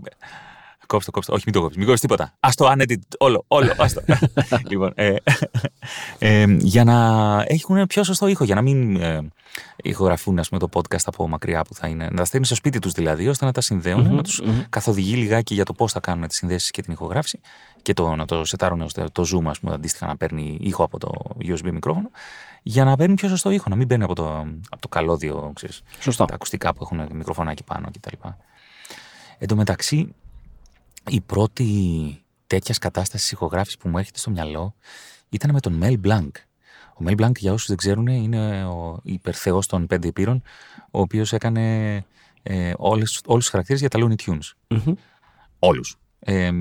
[0.88, 1.32] Κόψτε, κόψτε.
[1.32, 1.78] Όχι, μην το κόψεις.
[1.78, 2.24] Μην κόψεις τίποτα.
[2.40, 3.00] Α το unedit.
[3.18, 3.74] Όλο, όλο.
[3.78, 4.02] Άστο.
[4.70, 5.16] λοιπόν, ε,
[6.20, 6.96] ε, για να
[7.48, 9.28] έχουν πιο σωστό ήχο, για να μην ε,
[9.76, 12.08] ηχογραφούν ας πούμε, το podcast από μακριά που θα είναι.
[12.10, 15.54] Να τα στέλνουν στο σπίτι τους δηλαδή, ώστε να τα συνδεουν να τους καθοδηγεί λιγάκι
[15.54, 17.39] για το πώς θα κάνουν τις συνδέσεις και την ηχογράφηση
[17.86, 21.00] και το, να το σετάρουν ώστε το Zoom, ας πούμε, αντίστοιχα να παίρνει ήχο από
[21.00, 22.10] το USB μικρόφωνο,
[22.64, 24.28] για να παίρνει πιο σωστό ήχο, να μην μπαίνει από το,
[24.70, 26.26] από το καλώδιο, ξέρεις, Σωστά.
[26.26, 28.28] τα ακουστικά που έχουν μικροφωνάκι πάνω κτλ.
[29.38, 30.16] Εν τω μεταξύ,
[31.10, 31.68] η πρώτη
[32.48, 34.76] τέτοιας κατάστασης ηχογράφησης που μου έρχεται στο μυαλό
[35.30, 36.32] ήταν με τον Mel Blanc.
[37.00, 40.42] Ο Mel Blanc, για όσους δεν ξέρουν, είναι ο υπερθεός των πέντε υπήρων,
[40.92, 41.96] ο οποίος έκανε
[42.44, 44.52] ε, όλες, όλους τους χαρακτήρες για τα Looney Tunes.
[44.68, 44.94] Μμμ.
[45.60, 45.98] Όλους.
[46.20, 46.52] Ε,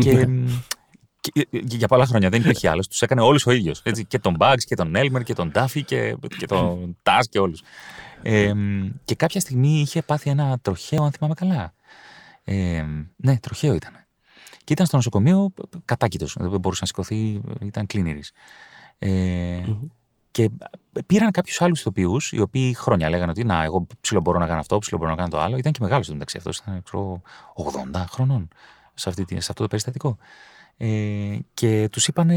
[0.00, 0.28] και,
[1.20, 2.88] και- και για πολλά χρόνια δεν υπήρχε άλλος.
[2.88, 3.80] Τους έκανε όλους ο ίδιος.
[3.84, 7.38] Έτσι, και τον Bugs και τον Elmer και τον Duffy και, και τον Taz και
[7.38, 7.62] όλους.
[8.22, 8.52] Ε,
[9.04, 11.74] και κάποια στιγμή είχε πάθει ένα τροχαίο, αν θυμάμαι καλά.
[12.44, 12.84] Ε,
[13.16, 13.92] ναι, τροχαίο ήταν.
[14.64, 15.52] Και ήταν στο νοσοκομείο
[15.84, 16.36] κατάκητος.
[16.40, 18.32] Δεν μπορούσε να σηκωθεί, ήταν κλίνηρης.
[18.98, 19.60] Ε,
[20.30, 20.50] Και
[21.06, 24.60] πήραν κάποιους άλλους ηθοποιούς, οι οποίοι χρόνια λέγανε ότι Να, εγώ ψηλό μπορώ να κάνω
[24.60, 25.56] αυτό, ψηλό μπορώ να κάνω το άλλο.
[25.56, 27.22] Ήταν και μεγάλος στο μεταξύ αυτός, ήταν ξέρω,
[27.94, 28.48] 80 χρονών
[28.94, 30.16] σε, αυτή, σε αυτό το περιστατικό.
[30.76, 32.30] Ε, και τους είπαν,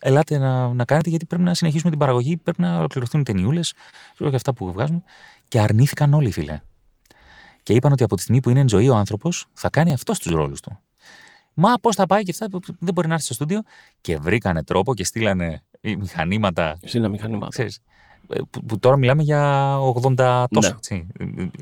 [0.00, 3.74] ελάτε να, να κάνετε γιατί πρέπει να συνεχίσουμε την παραγωγή, πρέπει να ολοκληρωθούν οι ταινιούλες
[4.16, 5.02] και αυτά που βγάζουμε.
[5.48, 6.60] Και αρνήθηκαν όλοι, φίλε.
[7.62, 10.18] Και είπαν ότι από τη στιγμή που είναι εν ζωή ο άνθρωπος, θα κάνει αυτός
[10.18, 10.78] τους ρόλους του.
[11.54, 13.62] Μα πώς θα πάει και αυτά, δεν μπορεί να έρθει στο στούντιο.
[14.00, 16.78] Και βρήκανε τρόπο και στείλανε μηχανήματα.
[16.84, 17.48] Στείλανε μηχανήματα.
[17.48, 17.80] Ξέρεις, ε,
[18.50, 19.74] που, που, τώρα μιλάμε για
[20.16, 21.06] 80 τόσο, έτσι,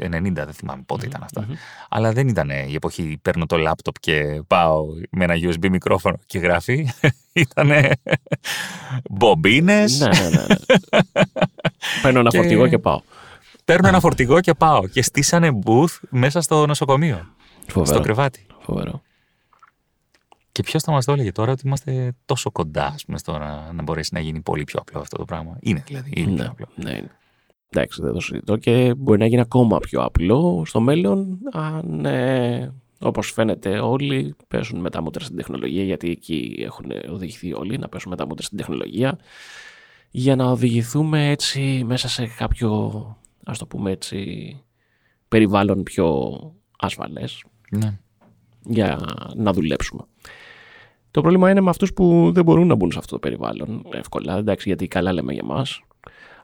[0.01, 1.47] 90 δεν θυμάμαι πότε ήταν αυτά.
[1.89, 6.39] Αλλά δεν ήταν η εποχή παίρνω το λάπτοπ και πάω με ένα USB μικρόφωνο και
[6.39, 6.89] γράφει.
[7.33, 7.71] ήταν
[9.11, 9.99] μπομπίνες.
[9.99, 10.57] ναι, ναι, ναι.
[12.03, 13.01] Παίρνω ένα φορτηγό και πάω.
[13.65, 14.89] Παίρνω ένα φορτηγό και πάω.
[14.89, 17.27] Και στήσανε booth μέσα στο νοσοκομείο.
[17.67, 17.95] Φοβερό.
[17.95, 18.47] Στο κρεβάτι.
[18.61, 19.03] Φοβερό.
[20.57, 23.73] Και ποιος θα μας το έλεγε τώρα ότι είμαστε τόσο κοντά, ας πούμε, στο να,
[23.73, 25.57] να μπορέσει να γίνει πολύ πιο απλό αυτό το πράγμα.
[25.61, 26.13] Είναι δηλαδή.
[26.17, 26.67] Είναι Ναι, πιο απλό.
[26.75, 27.11] ναι, είναι.
[27.69, 32.73] Εντάξει, δεν το συζητώ και μπορεί να γίνει ακόμα πιο απλό στο μέλλον αν ε,
[33.01, 37.89] όπως φαίνεται όλοι πέσουν με τα μούτρα στην τεχνολογία γιατί εκεί έχουν οδηγηθεί όλοι να
[37.89, 39.19] πέσουν με τα μούτρα στην τεχνολογία
[40.11, 42.93] για να οδηγηθούμε έτσι μέσα σε κάποιο
[43.45, 44.61] ας το πούμε έτσι
[45.29, 46.39] περιβάλλον πιο
[46.79, 47.99] ασφαλές Ναι.
[48.65, 48.99] για
[49.37, 50.03] να δουλέψουμε.
[51.17, 54.37] Το πρόβλημα είναι με αυτούς που δεν μπορούν να μπουν σε αυτό το περιβάλλον εύκολα,
[54.37, 55.81] εντάξει, γιατί καλά λέμε για μας,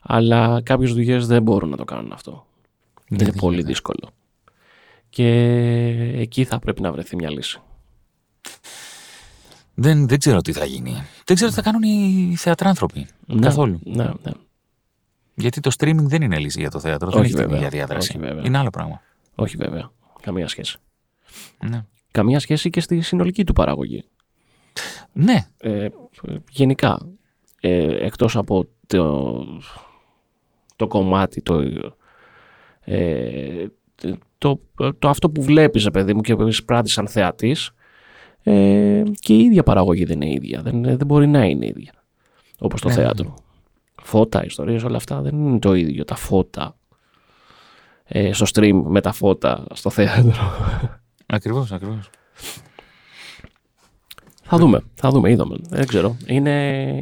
[0.02, 2.46] αλλά κάποιες δουλειές δεν μπορούν να το κάνουν αυτό.
[3.08, 3.72] Δεν είναι πολύ γίνεται.
[3.72, 4.10] δύσκολο.
[5.08, 5.28] Και
[6.14, 7.60] εκεί θα πρέπει να βρεθεί μια λύση.
[9.74, 10.92] Δεν, δεν ξέρω τι θα γίνει.
[11.24, 13.06] Δεν ξέρω τι θα κάνουν οι θεατράνθρωποι.
[13.40, 13.80] Καθόλου.
[13.84, 14.32] Ναι, ναι.
[15.34, 17.10] Γιατί το streaming δεν είναι λύση για το θέατρο.
[17.10, 17.56] δεν Όχι, έχει την βέβαια.
[17.56, 18.10] ίδια διάδραση.
[18.10, 18.42] Όχι, βέβαια.
[18.46, 19.00] είναι άλλο πράγμα.
[19.34, 19.90] Όχι βέβαια.
[20.20, 20.78] Καμία σχέση.
[21.68, 21.84] Ναι.
[22.10, 24.04] Καμία σχέση και στη συνολική του παραγωγή.
[25.12, 25.46] Ναι.
[25.58, 25.88] Ε,
[26.50, 27.08] γενικά,
[27.60, 29.44] ε, εκτός από το,
[30.76, 31.62] το κομμάτι, το,
[32.84, 33.66] ε,
[34.38, 34.60] το,
[34.98, 37.72] το αυτό που βλέπεις, ρε παιδί μου, και εισπράττεις σαν θεατής,
[38.42, 40.62] ε, και η ίδια παραγωγή δεν είναι ίδια.
[40.62, 41.92] Δεν, δεν μπορεί να είναι ίδια.
[42.58, 43.34] Όπως το Ναι, θέατρο.
[44.02, 46.04] Φώτα, ιστορίες, όλα αυτά δεν είναι το ίδιο.
[46.04, 46.76] Τα φώτα
[48.04, 50.52] ε, στο stream με τα φώτα στο θέατρο.
[51.26, 52.10] Ακριβώς, ακριβώς.
[54.54, 55.56] Θα δούμε, θα δούμε, είδαμε.
[55.68, 56.16] Δεν ξέρω.
[56.26, 56.50] Είναι,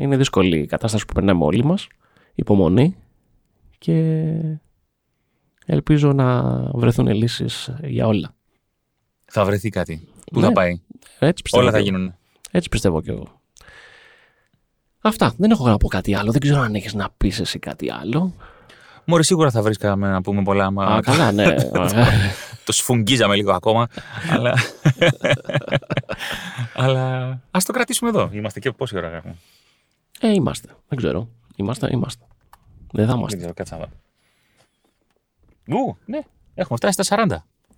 [0.01, 1.87] είναι δύσκολη η κατάσταση που περνάμε όλοι μας.
[2.35, 2.97] Υπομονή
[3.79, 4.33] και
[5.67, 6.43] ελπίζω να
[6.75, 8.35] βρεθούν λύσεις για όλα.
[9.25, 10.09] Θα βρεθεί κάτι.
[10.33, 10.47] Πού Ναι.
[10.47, 10.81] θα πάει.
[11.19, 12.15] Έτσι πιστεύω, Όλα θα και- γίνουν.
[12.51, 13.41] έτσι πιστεύω και εγώ.
[15.01, 15.35] Αυτά.
[15.39, 16.31] Δεν έχω να πω κάτι άλλο.
[16.33, 18.35] Δεν ξέρω αν έχεις να πεις εσύ κάτι άλλο.
[19.05, 20.71] Μωρή, σίγουρα θα βρει κανένα να πούμε πολλά.
[20.71, 21.55] Μα Α, καλά, ναι.
[22.65, 23.89] το σφουγγίζαμε λίγο ακόμα.
[24.31, 24.55] αλλά.
[26.75, 28.31] αλλά ας το κρατήσουμε εδώ.
[28.33, 29.35] Είμαστε και πόση ώρα έχουμε;
[30.21, 30.69] ε, είμαστε.
[30.89, 31.29] Δεν ξέρω.
[31.57, 32.25] Είμαστε, είμαστε.
[32.93, 33.37] Δεν θα Δεν είμαστε.
[33.37, 33.89] ξέρω, κάτσε να δω.
[35.79, 36.19] Ου, ναι,
[36.55, 37.37] έχουμε φτάσει στα 40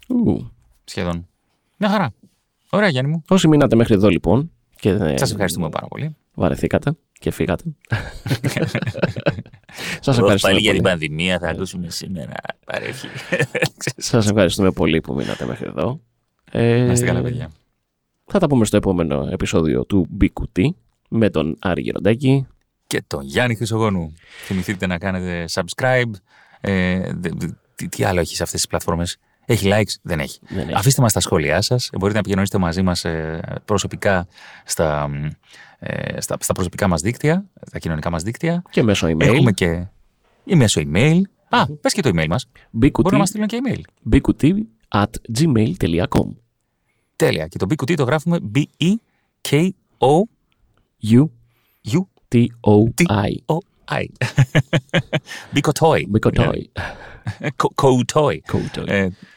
[0.09, 0.51] Ου.
[0.85, 1.29] σχεδόν.
[1.77, 2.13] Μια χαρά.
[2.71, 3.23] Ωραία, Γιάννη μου.
[3.29, 6.17] Όσοι μείνατε μέχρι εδώ λοιπόν και δεν Σας ευχαριστούμε πάρα πολύ.
[6.35, 7.65] Βαρεθήκατε και φύγατε.
[10.01, 10.93] Σας Ω, ευχαριστούμε Πάλι για την πολύ.
[10.93, 12.33] πανδημία θα ακούσουμε σήμερα.
[12.67, 13.07] Παρέχει.
[13.97, 16.01] Σας ευχαριστούμε πολύ που μείνατε μέχρι εδώ.
[16.51, 17.51] Ε, Να είστε καλά, παιδιά.
[18.27, 20.65] Θα τα πούμε στο επόμενο επεισόδιο του BQT
[21.09, 22.47] με τον Άρη Γεροντάκη.
[22.87, 24.13] Και τον Γιάννη Χρυσογόνου.
[24.45, 26.11] Θυμηθείτε να κάνετε subscribe.
[26.61, 29.17] Ε, δε- δε- τι, τι άλλο έχεις σε αυτές τις πλατφόρμες;
[29.47, 30.39] Έχει likes, δεν έχει.
[30.49, 30.75] Δεν έχει.
[30.75, 31.89] Αφήστε μας τα σχόλιά σας.
[31.93, 34.27] Μπορείτε να επικοινωνήσετε μαζί μας ε, προσωπικά
[34.65, 35.11] στα,
[35.79, 38.63] ε, στα, στα προσωπικά μας δίκτυα, τα κοινωνικά μας δίκτυα.
[38.71, 39.21] Και μέσω email.
[39.21, 39.87] Έχουμε και
[40.45, 41.21] ή μέσω email.
[41.49, 42.49] Α, πες και το email μας.
[42.71, 43.81] Μπορούν να BQT, μας στείλουν και email.
[44.13, 44.53] BQT
[44.89, 46.29] at gmail.com
[47.17, 47.47] Τέλεια.
[47.47, 49.01] Και το BQT το γράφουμε B-E-K-O-U-I.
[52.33, 54.07] U-T-O-I.
[55.55, 56.01] Bikotoy.
[56.13, 56.41] BQT.
[57.57, 59.09] Kotoy.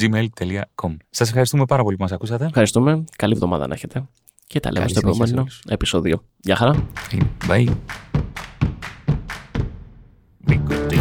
[0.00, 0.96] gmail.com.
[1.10, 2.44] Σας ευχαριστούμε πάρα πολύ που μας ακούσατε.
[2.44, 3.04] Ευχαριστούμε.
[3.16, 4.08] Καλή εβδομάδα να έχετε.
[4.46, 6.22] Και τα λέμε στο επόμενο επεισόδιο.
[6.36, 6.88] Γεια χαρά.
[7.48, 7.68] Bye.
[10.46, 10.95] Bye.